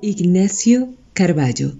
Ignacio 0.00 0.94
Carballo, 1.12 1.74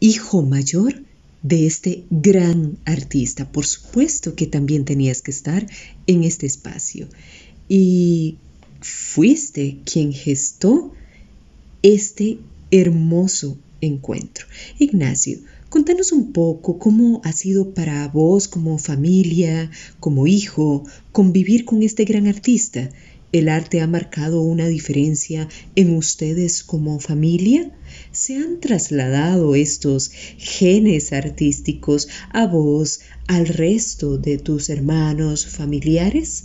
hijo 0.00 0.42
mayor 0.42 1.04
de 1.44 1.66
este 1.68 2.02
gran 2.10 2.78
artista. 2.84 3.46
Por 3.46 3.64
supuesto 3.64 4.34
que 4.34 4.48
también 4.48 4.84
tenías 4.84 5.22
que 5.22 5.30
estar 5.30 5.68
en 6.08 6.24
este 6.24 6.46
espacio. 6.46 7.06
Y 7.68 8.38
fuiste 8.80 9.78
quien 9.84 10.12
gestó 10.12 10.92
este 11.82 12.38
hermoso 12.70 13.58
encuentro. 13.80 14.46
Ignacio, 14.78 15.38
contanos 15.68 16.12
un 16.12 16.32
poco 16.32 16.78
cómo 16.78 17.20
ha 17.24 17.32
sido 17.32 17.74
para 17.74 18.08
vos 18.08 18.48
como 18.48 18.78
familia, 18.78 19.70
como 20.00 20.26
hijo, 20.26 20.84
convivir 21.12 21.64
con 21.64 21.82
este 21.82 22.04
gran 22.04 22.26
artista. 22.26 22.90
¿El 23.32 23.48
arte 23.48 23.80
ha 23.80 23.86
marcado 23.86 24.40
una 24.40 24.66
diferencia 24.66 25.48
en 25.74 25.94
ustedes 25.94 26.62
como 26.62 27.00
familia? 27.00 27.70
¿Se 28.12 28.36
han 28.36 28.60
trasladado 28.60 29.54
estos 29.54 30.10
genes 30.38 31.12
artísticos 31.12 32.08
a 32.30 32.46
vos, 32.46 33.00
al 33.26 33.46
resto 33.46 34.16
de 34.16 34.38
tus 34.38 34.70
hermanos 34.70 35.46
familiares? 35.46 36.44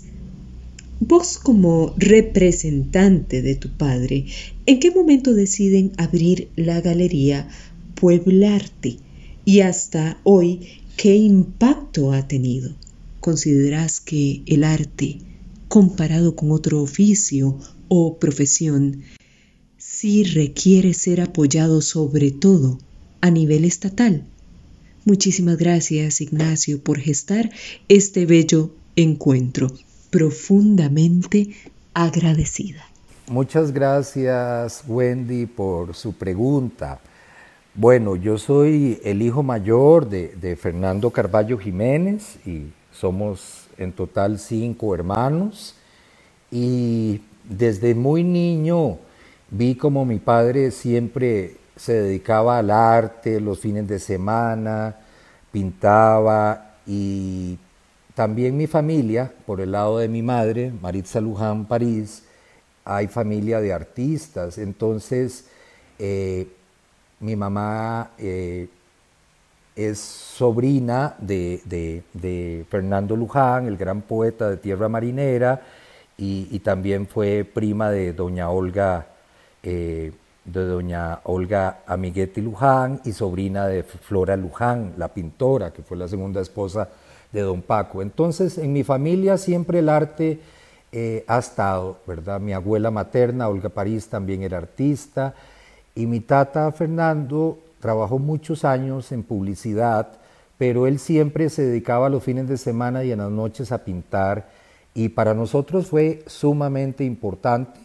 Vos 1.03 1.39
como 1.39 1.95
representante 1.97 3.41
de 3.41 3.55
tu 3.55 3.75
padre, 3.75 4.27
¿en 4.67 4.79
qué 4.79 4.91
momento 4.91 5.33
deciden 5.33 5.93
abrir 5.97 6.49
la 6.55 6.79
galería 6.79 7.49
Pueblarte? 7.95 8.97
Y 9.43 9.61
hasta 9.61 10.21
hoy, 10.23 10.59
¿qué 10.97 11.15
impacto 11.15 12.13
ha 12.13 12.27
tenido? 12.27 12.75
¿Consideras 13.19 13.99
que 13.99 14.43
el 14.45 14.63
arte, 14.63 15.17
comparado 15.69 16.35
con 16.35 16.51
otro 16.51 16.83
oficio 16.83 17.57
o 17.87 18.19
profesión, 18.19 19.01
sí 19.79 20.23
requiere 20.23 20.93
ser 20.93 21.21
apoyado 21.21 21.81
sobre 21.81 22.29
todo 22.29 22.77
a 23.21 23.31
nivel 23.31 23.65
estatal? 23.65 24.23
Muchísimas 25.05 25.57
gracias, 25.57 26.21
Ignacio, 26.21 26.79
por 26.83 26.99
gestar 26.99 27.49
este 27.87 28.27
bello 28.27 28.75
encuentro 28.95 29.73
profundamente 30.11 31.55
agradecida. 31.93 32.83
Muchas 33.27 33.71
gracias 33.71 34.83
Wendy 34.87 35.45
por 35.45 35.95
su 35.95 36.13
pregunta. 36.13 36.99
Bueno, 37.73 38.17
yo 38.17 38.37
soy 38.37 38.99
el 39.05 39.21
hijo 39.21 39.41
mayor 39.43 40.09
de, 40.09 40.57
Fernando 40.57 41.09
Carballo 41.09 41.57
Jiménez 41.57 42.35
y 42.45 42.67
somos 42.91 43.69
en 43.77 43.93
total 43.93 44.37
cinco 44.37 44.93
hermanos 44.93 45.75
y 46.51 47.21
desde 47.45 47.95
muy 47.95 48.25
niño 48.25 48.97
vi 49.49 49.75
como 49.75 50.03
mi 50.05 50.19
padre 50.19 50.71
siempre 50.71 51.55
se 51.77 51.93
dedicaba 51.93 52.57
al 52.57 52.69
arte, 52.69 53.39
los 53.39 53.59
fines 53.59 53.87
de 53.87 53.99
semana, 53.99 54.97
pintaba 55.53 56.75
y 56.85 57.57
también 58.15 58.57
mi 58.57 58.67
familia, 58.67 59.31
por 59.45 59.61
el 59.61 59.71
lado 59.71 59.99
de 59.99 60.07
mi 60.07 60.21
madre, 60.21 60.71
Maritza 60.81 61.21
Luján 61.21 61.65
París, 61.65 62.23
hay 62.83 63.07
familia 63.07 63.61
de 63.61 63.73
artistas. 63.73 64.57
Entonces, 64.57 65.45
eh, 65.99 66.47
mi 67.19 67.35
mamá 67.35 68.11
eh, 68.17 68.67
es 69.75 69.99
sobrina 69.99 71.15
de, 71.19 72.65
Fernando 72.69 73.15
Luján, 73.15 73.67
el 73.67 73.77
gran 73.77 74.01
poeta 74.01 74.49
de 74.49 74.57
Tierra 74.57 74.89
Marinera, 74.89 75.61
y, 76.17 76.59
también 76.59 77.07
fue 77.07 77.43
prima 77.43 77.89
de 77.89 78.13
doña 78.13 78.51
Olga, 78.51 79.07
eh, 79.63 80.11
de 80.45 80.65
doña 80.65 81.19
Olga 81.23 81.79
Amiguetti 81.87 82.41
Luján 82.41 83.01
y 83.05 83.11
sobrina 83.11 83.65
de 83.65 83.81
Flora 83.81 84.37
Luján, 84.37 84.93
la 84.97 85.07
pintora, 85.07 85.71
que 85.71 85.81
fue 85.81 85.97
la 85.97 86.07
segunda 86.07 86.41
esposa 86.41 86.89
de 87.31 87.41
don 87.41 87.61
Paco. 87.61 88.01
Entonces, 88.01 88.57
en 88.57 88.73
mi 88.73 88.83
familia 88.83 89.37
siempre 89.37 89.79
el 89.79 89.89
arte 89.89 90.39
eh, 90.91 91.23
ha 91.27 91.39
estado, 91.39 91.99
¿verdad? 92.05 92.39
Mi 92.39 92.53
abuela 92.53 92.91
materna, 92.91 93.47
Olga 93.47 93.69
París, 93.69 94.07
también 94.07 94.43
era 94.43 94.57
artista, 94.57 95.33
y 95.95 96.05
mi 96.05 96.19
tata 96.19 96.71
Fernando 96.71 97.59
trabajó 97.79 98.19
muchos 98.19 98.65
años 98.65 99.11
en 99.11 99.23
publicidad, 99.23 100.09
pero 100.57 100.87
él 100.87 100.99
siempre 100.99 101.49
se 101.49 101.63
dedicaba 101.63 102.09
los 102.09 102.23
fines 102.23 102.47
de 102.47 102.57
semana 102.57 103.03
y 103.03 103.11
en 103.11 103.19
las 103.19 103.31
noches 103.31 103.71
a 103.71 103.83
pintar, 103.83 104.49
y 104.93 105.09
para 105.09 105.33
nosotros 105.33 105.87
fue 105.87 106.23
sumamente 106.27 107.05
importante. 107.05 107.79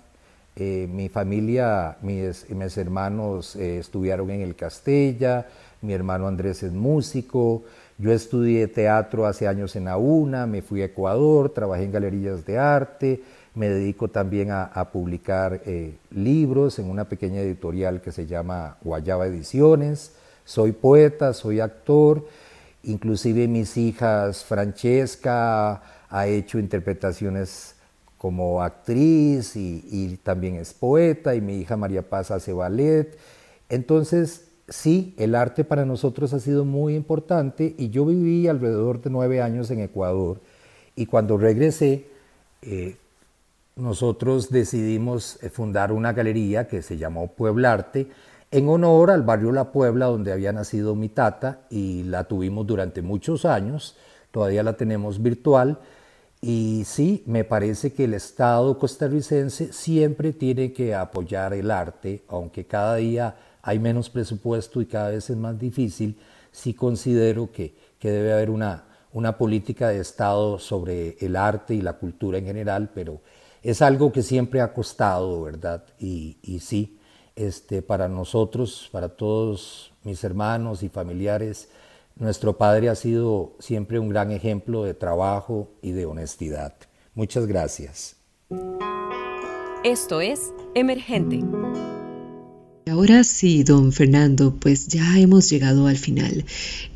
Eh, 0.56 0.88
mi 0.90 1.08
familia, 1.08 1.98
mis, 2.00 2.48
mis 2.50 2.76
hermanos 2.78 3.54
eh, 3.56 3.78
estudiaron 3.78 4.30
en 4.30 4.40
el 4.40 4.56
Castella, 4.56 5.46
mi 5.82 5.92
hermano 5.92 6.26
Andrés 6.26 6.62
es 6.62 6.72
músico, 6.72 7.64
yo 7.98 8.12
estudié 8.12 8.68
teatro 8.68 9.26
hace 9.26 9.48
años 9.48 9.74
en 9.76 9.88
AUNA, 9.88 10.46
me 10.46 10.62
fui 10.62 10.82
a 10.82 10.86
Ecuador, 10.86 11.50
trabajé 11.50 11.84
en 11.84 11.92
galerías 11.92 12.44
de 12.44 12.58
arte, 12.58 13.22
me 13.54 13.70
dedico 13.70 14.08
también 14.08 14.50
a, 14.50 14.90
publicar 14.92 15.62
eh, 15.64 15.94
libros 16.10 16.78
en 16.78 16.90
una 16.90 17.08
pequeña 17.08 17.40
editorial 17.40 18.02
que 18.02 18.12
se 18.12 18.26
llama 18.26 18.76
Guayaba 18.82 19.26
Ediciones, 19.26 20.12
soy 20.44 20.72
poeta, 20.72 21.32
soy 21.32 21.60
actor, 21.60 22.26
inclusive 22.82 23.48
mis 23.48 23.76
hijas 23.78 24.44
Francesca 24.44 25.82
ha 26.10 26.26
hecho 26.26 26.58
interpretaciones 26.58 27.74
como 28.18 28.62
actriz 28.62 29.56
y, 29.56 29.84
y 29.90 30.16
también 30.22 30.56
es 30.56 30.74
poeta 30.74 31.34
y 31.34 31.40
mi 31.40 31.58
hija 31.60 31.76
María 31.76 32.02
Paz 32.02 32.30
hace 32.30 32.52
ballet. 32.52 33.16
Entonces, 33.68 34.45
sí, 34.68 35.14
el 35.18 35.34
arte 35.34 35.64
para 35.64 35.84
nosotros 35.84 36.32
ha 36.32 36.40
sido 36.40 36.64
muy 36.64 36.94
importante 36.94 37.74
y 37.78 37.90
yo 37.90 38.04
viví 38.04 38.48
alrededor 38.48 39.00
de 39.00 39.10
nueve 39.10 39.40
años 39.40 39.70
en 39.70 39.80
Ecuador 39.80 40.40
y 40.94 41.06
cuando 41.06 41.36
regresé, 41.36 42.06
eh, 42.62 42.96
nosotros 43.76 44.50
decidimos 44.50 45.38
eh, 45.42 45.50
fundar 45.50 45.92
una 45.92 46.12
galería 46.12 46.66
que 46.66 46.82
se 46.82 46.96
llamó 46.96 47.28
Pueblarte 47.28 48.08
en 48.50 48.68
honor 48.68 49.10
al 49.10 49.22
barrio 49.22 49.52
La 49.52 49.72
Puebla 49.72 50.06
donde 50.06 50.32
había 50.32 50.52
nacido 50.52 50.94
mi 50.94 51.08
tata 51.08 51.60
y 51.68 52.04
la 52.04 52.24
tuvimos 52.24 52.66
durante 52.66 53.02
muchos 53.02 53.44
años, 53.44 53.96
todavía 54.30 54.62
la 54.62 54.76
tenemos 54.76 55.22
virtual. 55.22 55.78
Y 56.40 56.84
sí, 56.86 57.22
me 57.26 57.44
parece 57.44 57.92
que 57.92 58.04
el 58.04 58.14
Estado 58.14 58.78
costarricense 58.78 59.72
siempre 59.72 60.32
tiene 60.32 60.72
que 60.72 60.94
apoyar 60.94 61.54
el 61.54 61.70
arte, 61.70 62.22
aunque 62.28 62.66
cada 62.66 62.96
día 62.96 63.34
hay 63.66 63.80
menos 63.80 64.08
presupuesto 64.08 64.80
y 64.80 64.86
cada 64.86 65.10
vez 65.10 65.28
es 65.28 65.36
más 65.36 65.58
difícil, 65.58 66.16
sí 66.52 66.72
considero 66.72 67.50
que, 67.50 67.74
debe 68.00 68.32
haber 68.32 68.50
una, 68.50 68.84
una 69.12 69.36
política 69.36 69.88
de 69.88 69.98
Estado 69.98 70.60
sobre 70.60 71.16
el 71.18 71.34
arte 71.34 71.74
y 71.74 71.82
la 71.82 71.94
cultura 71.94 72.38
en 72.38 72.44
general, 72.44 72.90
pero 72.94 73.20
es 73.64 73.82
algo 73.82 74.12
que 74.12 74.22
siempre 74.22 74.60
ha 74.60 74.72
costado, 74.72 75.42
¿verdad? 75.42 75.82
Y, 75.98 76.36
y 76.42 76.60
sí, 76.60 77.00
este, 77.34 77.82
para 77.82 78.06
nosotros, 78.06 78.88
para 78.92 79.08
todos 79.08 79.92
mis 80.04 80.22
hermanos 80.22 80.84
y 80.84 80.88
familiares, 80.88 81.68
nuestro 82.14 82.56
padre 82.56 82.88
ha 82.88 82.94
sido 82.94 83.56
siempre 83.58 83.98
un 83.98 84.08
gran 84.08 84.30
ejemplo 84.30 84.84
de 84.84 84.94
trabajo 84.94 85.68
y 85.82 85.90
de 85.90 86.06
honestidad. 86.06 86.74
Muchas 87.14 87.46
gracias. 87.46 88.14
Esto 89.82 90.20
es 90.20 90.52
Emergente 90.76 91.42
Ahora 92.88 93.24
sí, 93.24 93.64
don 93.64 93.92
Fernando, 93.92 94.54
pues 94.60 94.86
ya 94.86 95.18
hemos 95.18 95.50
llegado 95.50 95.88
al 95.88 95.98
final. 95.98 96.44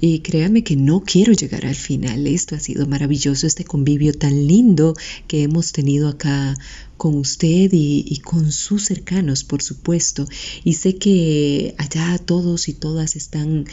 Y 0.00 0.20
créame 0.20 0.62
que 0.62 0.76
no 0.76 1.02
quiero 1.02 1.32
llegar 1.32 1.66
al 1.66 1.74
final. 1.74 2.28
Esto 2.28 2.54
ha 2.54 2.60
sido 2.60 2.86
maravilloso, 2.86 3.44
este 3.44 3.64
convivio 3.64 4.12
tan 4.14 4.46
lindo 4.46 4.94
que 5.26 5.42
hemos 5.42 5.72
tenido 5.72 6.08
acá 6.08 6.56
con 6.96 7.16
usted 7.16 7.70
y, 7.72 8.16
con 8.18 8.52
sus 8.52 8.84
cercanos, 8.84 9.42
por 9.42 9.62
supuesto. 9.62 10.28
Y 10.62 10.74
sé 10.74 10.94
que 10.94 11.74
allá 11.76 12.18
todos 12.18 12.68
y 12.68 12.72
todas 12.72 13.16
están 13.16 13.64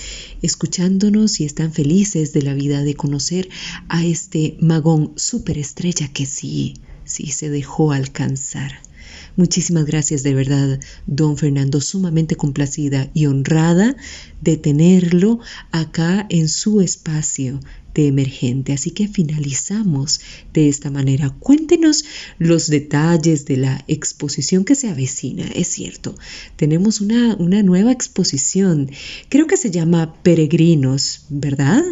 escuchándonos 0.41 1.39
y 1.39 1.45
están 1.45 1.71
felices 1.71 2.33
de 2.33 2.41
la 2.41 2.55
vida 2.55 2.81
de 2.81 2.95
conocer 2.95 3.47
a 3.89 4.03
este 4.03 4.57
magón 4.59 5.13
superestrella 5.17 6.07
que 6.07 6.25
sí, 6.25 6.77
sí 7.05 7.27
se 7.27 7.51
dejó 7.51 7.91
alcanzar. 7.91 8.86
Muchísimas 9.35 9.85
gracias 9.85 10.23
de 10.23 10.33
verdad, 10.33 10.79
don 11.05 11.37
Fernando, 11.37 11.81
sumamente 11.81 12.35
complacida 12.35 13.09
y 13.13 13.25
honrada 13.25 13.95
de 14.41 14.57
tenerlo 14.57 15.39
acá 15.71 16.25
en 16.29 16.49
su 16.49 16.81
espacio 16.81 17.59
de 17.97 18.07
emergente. 18.07 18.73
Así 18.73 18.91
que 18.91 19.07
finalizamos 19.07 20.21
de 20.53 20.69
esta 20.69 20.91
manera. 20.91 21.31
Cuéntenos 21.39 22.05
los 22.37 22.67
detalles 22.67 23.45
de 23.45 23.57
la 23.57 23.83
exposición 23.87 24.63
que 24.65 24.75
se 24.75 24.87
avecina. 24.87 25.47
Es 25.55 25.67
cierto, 25.69 26.15
tenemos 26.55 27.01
una, 27.01 27.35
una 27.35 27.63
nueva 27.63 27.91
exposición. 27.91 28.91
Creo 29.29 29.47
que 29.47 29.57
se 29.57 29.71
llama 29.71 30.13
Peregrinos, 30.21 31.25
¿verdad? 31.29 31.83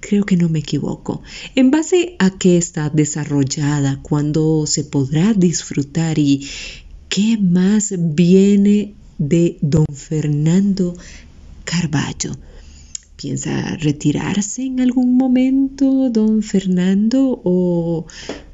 Creo 0.00 0.24
que 0.24 0.36
no 0.36 0.48
me 0.48 0.60
equivoco. 0.60 1.22
¿En 1.54 1.70
base 1.70 2.16
a 2.18 2.30
qué 2.30 2.56
está 2.56 2.88
desarrollada? 2.90 4.00
¿Cuándo 4.02 4.64
se 4.66 4.84
podrá 4.84 5.34
disfrutar? 5.34 6.18
¿Y 6.18 6.46
¿Qué 7.08 7.38
más 7.38 7.94
viene 7.96 8.94
de 9.16 9.58
don 9.62 9.86
Fernando 9.92 10.94
Carballo? 11.64 12.36
¿Piensa 13.16 13.76
retirarse 13.76 14.62
en 14.62 14.80
algún 14.80 15.16
momento, 15.16 16.10
don 16.10 16.42
Fernando? 16.42 17.40
¿O 17.42 18.06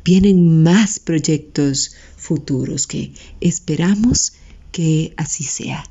vienen 0.04 0.62
más 0.62 1.00
proyectos 1.00 1.94
futuros 2.16 2.86
que 2.86 3.12
esperamos 3.40 4.34
que 4.70 5.12
así 5.16 5.42
sea? 5.42 5.84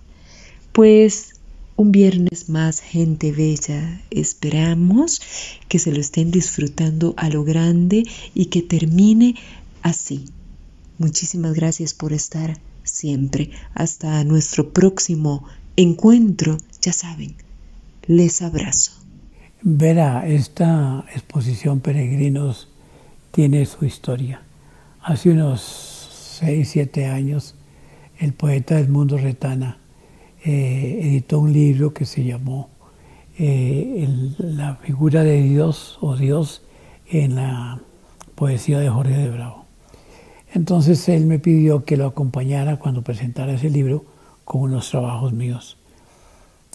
Pues 0.72 1.33
un 1.76 1.92
viernes 1.92 2.50
más, 2.50 2.80
gente 2.80 3.32
bella. 3.32 4.02
Esperamos 4.12 5.22
que 5.68 5.80
se 5.80 5.92
lo 5.92 6.00
estén 6.00 6.32
disfrutando 6.32 7.14
a 7.18 7.30
lo 7.30 7.44
grande 7.44 8.04
y 8.34 8.46
que 8.46 8.62
termine 8.62 9.36
así, 9.82 10.26
Muchísimas 10.98 11.54
gracias 11.54 11.94
por 11.94 12.14
estar 12.14 12.58
siempre. 12.84 13.50
Hasta 13.74 14.24
nuestro 14.24 14.72
próximo 14.72 15.44
encuentro. 15.76 16.58
Ya 16.82 16.94
saben, 16.94 17.36
les 18.08 18.42
abrazo. 18.42 18.92
Verá, 19.62 20.28
esta 20.28 21.06
exposición 21.14 21.80
Peregrinos 21.80 22.68
tiene 23.32 23.66
su 23.66 23.86
historia. 23.86 24.44
Hace 25.02 25.32
unos 25.32 26.38
6, 26.40 26.70
7 26.70 27.08
años, 27.08 27.56
el 28.20 28.34
poeta 28.34 28.80
Edmundo 28.80 29.18
Retana 29.18 29.80
eh, 30.44 31.00
editó 31.02 31.40
un 31.40 31.54
libro 31.54 31.94
que 31.94 32.06
se 32.06 32.24
llamó 32.24 32.70
eh, 33.38 34.08
La 34.38 34.76
figura 34.76 35.24
de 35.24 35.42
Dios 35.42 35.98
o 36.02 36.16
Dios 36.16 36.62
en 37.10 37.36
la 37.36 37.80
poesía 38.36 38.80
de 38.80 38.90
Jorge 38.90 39.18
de 39.18 39.30
Bravo. 39.30 39.66
Entonces 40.54 41.08
él 41.10 41.26
me 41.26 41.40
pidió 41.40 41.84
que 41.84 41.98
lo 41.98 42.06
acompañara 42.06 42.78
cuando 42.78 43.02
presentara 43.02 43.54
ese 43.54 43.70
libro 43.70 44.06
con 44.44 44.62
unos 44.62 44.90
trabajos 44.90 45.34
míos. 45.34 45.78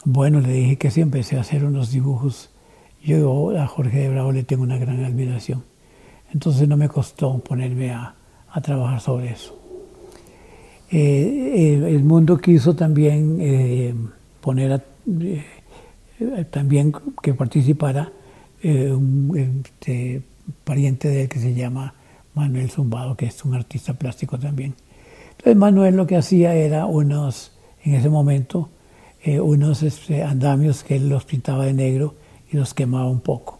Bueno, 0.05 0.41
le 0.41 0.53
dije 0.53 0.77
que 0.77 0.91
sí, 0.91 1.01
empecé 1.01 1.37
a 1.37 1.41
hacer 1.41 1.65
unos 1.65 1.91
dibujos. 1.91 2.51
Yo 3.03 3.57
a 3.59 3.67
Jorge 3.67 3.99
de 3.99 4.09
Bravo 4.09 4.33
le 4.33 4.45
tengo 4.45 4.63
una 4.63 4.79
gran 4.79 5.05
admiración. 5.05 5.65
Entonces 6.33 6.69
no 6.69 6.77
me 6.77 6.89
costó 6.89 7.39
ponerme 7.39 7.93
a, 7.93 8.15
trabajar 8.63 9.01
sobre 9.01 9.31
eso. 9.31 9.58
Eh, 10.91 11.83
el 11.87 12.03
mundo 12.05 12.39
quiso 12.39 12.75
también 12.75 13.39
eh, 13.41 13.95
poner 14.41 14.83
eh, 15.07 15.45
también 16.51 16.93
que 17.23 17.35
participara 17.35 18.11
un 18.63 19.61
este, 19.65 20.23
pariente 20.65 21.09
de 21.09 21.23
él 21.23 21.29
que 21.29 21.39
se 21.39 21.55
llama 21.55 21.95
Manuel 22.35 22.71
Zumbado, 22.71 23.17
que 23.17 23.27
es 23.27 23.45
un 23.45 23.55
artista 23.55 23.95
plástico 23.95 24.39
también. 24.39 24.75
Entonces 25.31 25.57
Manuel 25.57 25.97
lo 25.97 26.07
que 26.07 26.17
hacía 26.17 26.55
era 26.55 26.87
unos, 26.87 27.53
en 27.85 27.95
ese 27.95 28.09
momento, 28.09 28.71
eh, 29.23 29.41
unos 29.41 29.83
este, 29.83 30.23
andamios 30.23 30.85
que 30.85 30.97
él 30.97 31.09
los 31.09 31.25
pintaba 31.25 31.67
de 31.67 31.73
negro 31.73 32.15
y 32.51 32.57
los 32.57 32.75
quemaba 32.75 33.09
un 33.09 33.21
poco. 33.21 33.59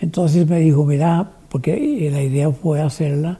Entonces 0.00 0.48
me 0.48 0.60
dijo, 0.60 0.84
mira, 0.84 1.32
porque 1.48 2.08
la 2.10 2.22
idea 2.22 2.50
fue 2.50 2.80
hacerla 2.80 3.38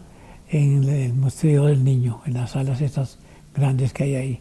en 0.53 0.85
el 0.85 1.15
Museo 1.15 1.65
del 1.65 1.83
Niño, 1.83 2.21
en 2.27 2.35
las 2.35 2.51
salas 2.51 2.83
estas 2.83 3.19
grandes 3.55 3.93
que 3.95 4.05
hay 4.05 4.15
ahí. 4.15 4.41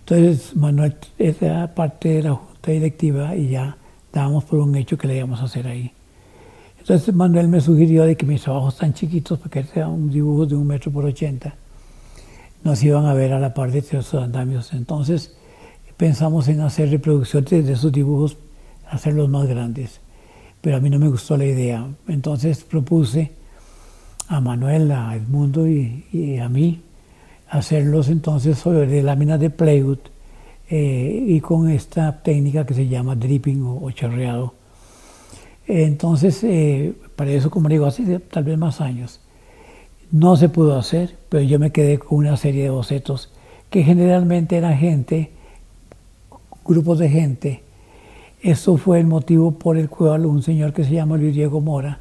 Entonces 0.00 0.54
Manuel 0.54 0.96
era 1.18 1.74
parte 1.74 2.10
de 2.10 2.22
la 2.24 2.34
junta 2.34 2.70
directiva 2.70 3.34
y 3.34 3.48
ya 3.48 3.78
dábamos 4.12 4.44
por 4.44 4.58
un 4.58 4.76
hecho 4.76 4.98
que 4.98 5.08
le 5.08 5.16
íbamos 5.16 5.40
a 5.40 5.44
hacer 5.44 5.66
ahí. 5.66 5.92
Entonces 6.78 7.14
Manuel 7.14 7.48
me 7.48 7.60
sugirió 7.60 8.04
de 8.04 8.16
que 8.16 8.26
mis 8.26 8.42
trabajos 8.42 8.76
tan 8.76 8.92
chiquitos, 8.92 9.38
porque 9.38 9.64
eran 9.74 9.90
un 9.90 10.10
dibujo 10.10 10.44
de 10.44 10.56
un 10.56 10.66
metro 10.66 10.92
por 10.92 11.06
ochenta, 11.06 11.54
nos 12.62 12.82
iban 12.82 13.06
a 13.06 13.14
ver 13.14 13.32
a 13.32 13.40
la 13.40 13.54
par 13.54 13.72
de 13.72 13.78
esos 13.78 14.14
andamios. 14.14 14.74
Entonces 14.74 15.34
pensamos 15.96 16.48
en 16.48 16.60
hacer 16.60 16.90
reproducciones 16.90 17.66
de 17.66 17.72
esos 17.72 17.92
dibujos, 17.92 18.36
hacerlos 18.90 19.30
más 19.30 19.46
grandes. 19.46 20.00
Pero 20.60 20.76
a 20.76 20.80
mí 20.80 20.90
no 20.90 20.98
me 20.98 21.08
gustó 21.08 21.38
la 21.38 21.46
idea. 21.46 21.86
Entonces 22.08 22.62
propuse 22.64 23.39
a 24.30 24.40
Manuel, 24.40 24.90
a 24.92 25.14
Edmundo 25.14 25.68
y, 25.68 26.38
a 26.42 26.48
mí 26.48 26.80
hacerlos 27.50 28.08
entonces 28.08 28.56
sobre 28.58 29.02
láminas 29.02 29.38
de 29.40 29.50
plywood 29.50 29.98
eh, 30.70 31.24
y 31.28 31.40
con 31.40 31.68
esta 31.68 32.22
técnica 32.22 32.64
que 32.64 32.74
se 32.74 32.88
llama 32.88 33.14
dripping 33.16 33.62
o, 33.62 33.84
o 33.84 33.90
chorreado 33.90 34.54
entonces, 35.72 36.42
eh, 36.42 36.94
para 37.14 37.30
eso, 37.30 37.48
como 37.48 37.68
digo, 37.68 37.86
hace 37.86 38.18
tal 38.18 38.42
vez 38.42 38.58
más 38.58 38.80
años, 38.80 39.20
no 40.10 40.36
se 40.36 40.48
pudo 40.48 40.76
hacer, 40.76 41.16
pero 41.28 41.44
yo 41.44 41.60
me 41.60 41.70
quedé 41.70 41.98
con 41.98 42.18
una 42.18 42.36
serie 42.36 42.64
de 42.64 42.70
bocetos 42.70 43.30
que 43.70 43.84
generalmente 43.84 44.56
eran 44.56 44.76
gente, 44.76 45.30
grupos 46.64 46.98
de 46.98 47.08
gente. 47.08 47.62
Eso 48.42 48.78
fue 48.78 48.98
el 48.98 49.06
motivo 49.06 49.52
por 49.52 49.76
el 49.76 49.88
cual 49.88 50.26
un 50.26 50.42
señor 50.42 50.72
que 50.72 50.82
se 50.82 50.90
llama 50.90 51.16
Luis 51.16 51.34
Diego 51.34 51.60
Mora, 51.60 52.00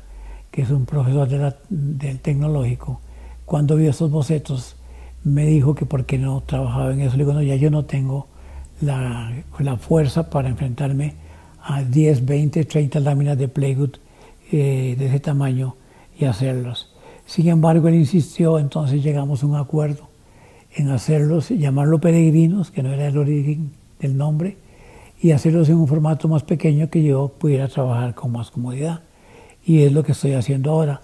que 0.51 0.63
es 0.63 0.69
un 0.69 0.85
profesor 0.85 1.27
del 1.69 2.19
tecnológico, 2.19 3.01
cuando 3.45 3.75
vio 3.75 3.89
esos 3.89 4.11
bocetos, 4.11 4.75
me 5.23 5.45
dijo 5.45 5.75
que 5.75 5.85
por 5.85 6.05
qué 6.05 6.17
no 6.17 6.41
trabajaba 6.45 6.93
en 6.93 7.01
eso. 7.01 7.17
Le 7.17 7.23
digo, 7.23 7.33
no, 7.33 7.41
ya 7.41 7.55
yo 7.55 7.69
no 7.69 7.85
tengo 7.85 8.27
la, 8.81 9.43
fuerza 9.79 10.29
para 10.29 10.49
enfrentarme 10.49 11.15
a 11.61 11.83
10, 11.83 12.25
20, 12.25 12.65
30 12.65 12.99
láminas 12.99 13.37
de 13.37 13.47
plywood 13.47 13.95
eh, 14.51 14.95
de 14.97 15.05
ese 15.05 15.19
tamaño 15.19 15.75
y 16.17 16.25
hacerlos. 16.25 16.93
Sin 17.25 17.47
embargo, 17.47 17.87
él 17.87 17.95
insistió, 17.95 18.59
entonces 18.59 19.03
llegamos 19.03 19.43
a 19.43 19.45
un 19.45 19.55
acuerdo 19.55 20.09
en 20.75 20.89
hacerlos, 20.89 21.49
llamarlo 21.49 21.99
peregrinos, 21.99 22.71
que 22.71 22.83
no 22.83 22.91
era 22.93 23.07
el 23.07 23.17
origen 23.17 23.71
del 23.99 24.17
nombre, 24.17 24.57
y 25.21 25.31
hacerlos 25.31 25.69
en 25.69 25.75
un 25.75 25.87
formato 25.87 26.27
más 26.27 26.43
pequeño 26.43 26.89
que 26.89 27.03
yo 27.03 27.27
pudiera 27.27 27.67
trabajar 27.67 28.15
con 28.15 28.31
más 28.31 28.51
comodidad. 28.51 29.01
Y 29.65 29.83
es 29.83 29.91
lo 29.91 30.03
que 30.03 30.13
estoy 30.13 30.33
haciendo 30.33 30.71
ahora. 30.71 31.01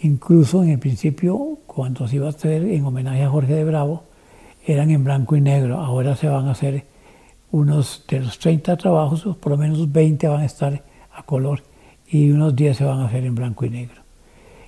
Incluso 0.00 0.62
en 0.62 0.70
el 0.70 0.78
principio, 0.78 1.58
cuando 1.66 2.06
se 2.06 2.16
iba 2.16 2.26
a 2.26 2.30
hacer 2.30 2.64
en 2.64 2.84
homenaje 2.84 3.22
a 3.22 3.30
Jorge 3.30 3.54
de 3.54 3.64
Bravo, 3.64 4.04
eran 4.66 4.90
en 4.90 5.04
blanco 5.04 5.36
y 5.36 5.40
negro. 5.40 5.78
Ahora 5.78 6.16
se 6.16 6.28
van 6.28 6.48
a 6.48 6.52
hacer 6.52 6.84
unos 7.50 8.04
de 8.08 8.20
los 8.20 8.38
30 8.38 8.76
trabajos, 8.76 9.24
por 9.36 9.52
lo 9.52 9.56
menos 9.56 9.90
20 9.92 10.26
van 10.28 10.40
a 10.40 10.44
estar 10.44 10.82
a 11.12 11.22
color 11.22 11.62
y 12.08 12.30
unos 12.30 12.54
10 12.56 12.76
se 12.76 12.84
van 12.84 13.00
a 13.00 13.06
hacer 13.06 13.24
en 13.24 13.34
blanco 13.34 13.64
y 13.64 13.70
negro. 13.70 14.02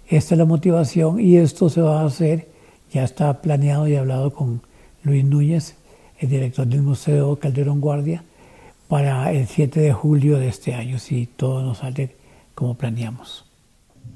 Esta 0.08 0.34
es 0.34 0.38
la 0.38 0.44
motivación 0.44 1.18
y 1.18 1.36
esto 1.36 1.68
se 1.68 1.80
va 1.80 2.02
a 2.02 2.06
hacer, 2.06 2.48
ya 2.92 3.02
está 3.02 3.42
planeado 3.42 3.88
y 3.88 3.96
hablado 3.96 4.32
con 4.32 4.62
Luis 5.02 5.24
Núñez, 5.24 5.76
el 6.18 6.28
director 6.28 6.66
del 6.66 6.82
Museo 6.82 7.36
Calderón 7.36 7.80
Guardia, 7.80 8.22
para 8.88 9.32
el 9.32 9.46
7 9.48 9.80
de 9.80 9.92
julio 9.92 10.38
de 10.38 10.48
este 10.48 10.74
año, 10.74 10.98
si 10.98 11.26
todo 11.26 11.62
nos 11.62 11.78
sale 11.78 12.15
como 12.56 12.76
planeamos. 12.76 13.44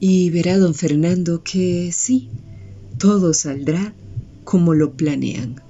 Y 0.01 0.31
verá, 0.31 0.59
don 0.59 0.75
Fernando, 0.75 1.45
que 1.45 1.93
sí, 1.93 2.31
todo 2.99 3.35
saldrá 3.35 3.95
como 4.45 4.75
lo 4.75 4.95
planean. 4.95 5.61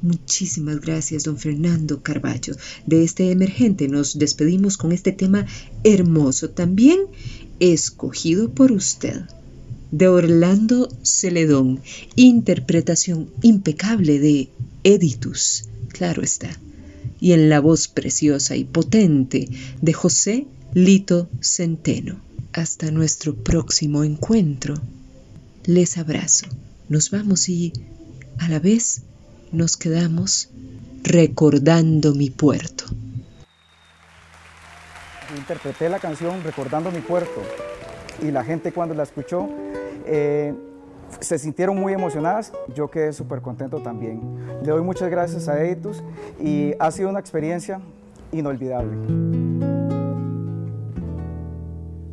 Muchísimas 0.00 0.80
gracias, 0.80 1.24
don 1.24 1.36
Fernando 1.36 2.02
Carballo. 2.02 2.54
De 2.86 3.02
este 3.04 3.32
emergente 3.32 3.88
nos 3.88 4.16
despedimos 4.16 4.78
con 4.78 4.92
este 4.92 5.12
tema 5.12 5.44
hermoso, 5.84 6.50
también 6.50 7.00
escogido 7.58 8.54
por 8.54 8.72
usted. 8.72 9.22
De 9.90 10.06
Orlando 10.06 10.88
Celedón, 11.02 11.80
interpretación 12.14 13.28
impecable 13.42 14.20
de 14.20 14.50
Editus, 14.84 15.64
claro 15.88 16.22
está. 16.22 16.48
Y 17.20 17.32
en 17.32 17.48
la 17.48 17.60
voz 17.60 17.88
preciosa 17.88 18.56
y 18.56 18.64
potente 18.64 19.48
de 19.80 19.92
José 19.92 20.46
Lito 20.74 21.28
Centeno. 21.40 22.20
Hasta 22.52 22.90
nuestro 22.90 23.34
próximo 23.34 24.02
encuentro. 24.02 24.74
Les 25.64 25.98
abrazo. 25.98 26.46
Nos 26.88 27.10
vamos 27.10 27.48
y 27.48 27.72
a 28.38 28.48
la 28.48 28.58
vez 28.58 29.02
nos 29.52 29.76
quedamos 29.76 30.48
recordando 31.02 32.14
mi 32.14 32.30
puerto. 32.30 32.84
Interpreté 35.36 35.88
la 35.88 36.00
canción 36.00 36.42
Recordando 36.42 36.90
mi 36.90 37.00
puerto 37.00 37.42
y 38.22 38.30
la 38.30 38.44
gente 38.44 38.72
cuando 38.72 38.94
la 38.94 39.04
escuchó 39.04 39.48
eh, 40.06 40.52
se 41.18 41.38
sintieron 41.38 41.78
muy 41.78 41.92
emocionadas, 41.92 42.52
yo 42.74 42.88
quedé 42.88 43.12
súper 43.12 43.40
contento 43.40 43.80
también. 43.80 44.20
Le 44.62 44.70
doy 44.70 44.82
muchas 44.82 45.10
gracias 45.10 45.48
a 45.48 45.60
Editus 45.62 46.02
y 46.40 46.72
ha 46.78 46.90
sido 46.90 47.08
una 47.08 47.20
experiencia 47.20 47.80
inolvidable. 48.32 48.96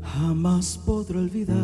Jamás 0.02 0.80
podré 0.84 1.20
olvidar 1.20 1.58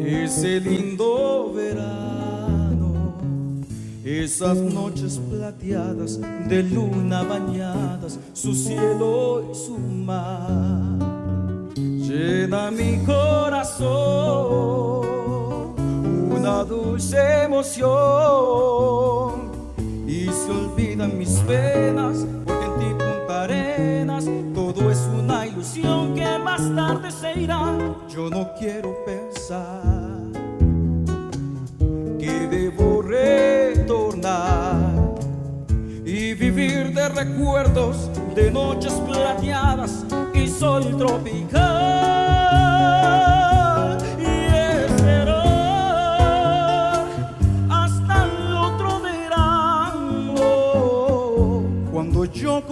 ese 0.00 0.60
lindo 0.60 1.52
verano, 1.54 3.14
esas 4.04 4.56
noches 4.58 5.20
plateadas 5.30 6.20
de 6.48 6.62
luna 6.62 7.22
bañadas, 7.22 8.18
su 8.32 8.54
cielo 8.54 9.50
y 9.50 9.54
su 9.54 9.78
mar. 9.78 10.98
Llena 11.76 12.70
mi 12.70 12.98
corazón 13.04 14.93
una 16.44 16.62
dulce 16.62 17.44
emoción 17.44 17.84
y 20.06 20.26
se 20.26 20.50
olvidan 20.50 21.16
mis 21.16 21.38
penas 21.40 22.26
porque 22.44 22.66
en 22.66 22.78
ti 22.78 22.84
Punta 22.98 23.44
Arenas 23.44 24.26
todo 24.54 24.90
es 24.90 25.08
una 25.18 25.46
ilusión 25.46 26.14
que 26.14 26.38
más 26.38 26.60
tarde 26.76 27.10
se 27.10 27.40
irá. 27.40 27.78
Yo 28.10 28.28
no 28.28 28.52
quiero 28.58 28.94
pensar 29.06 29.80
que 32.18 32.46
debo 32.50 33.00
retornar 33.00 34.92
y 36.04 36.34
vivir 36.34 36.92
de 36.92 37.08
recuerdos 37.08 38.10
de 38.34 38.50
noches 38.50 38.92
plateadas 39.06 40.04
y 40.34 40.46
sol 40.46 40.94
tropical. 40.98 42.23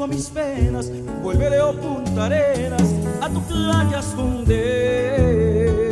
Con 0.02 0.10
mis 0.10 0.30
penas 0.30 0.90
volveré 1.22 1.60
a 1.60 1.70
Punta 1.70 2.24
Arenas 2.24 2.92
a 3.20 3.28
tu 3.28 3.40
playa 3.42 4.00
esconder. 4.00 5.91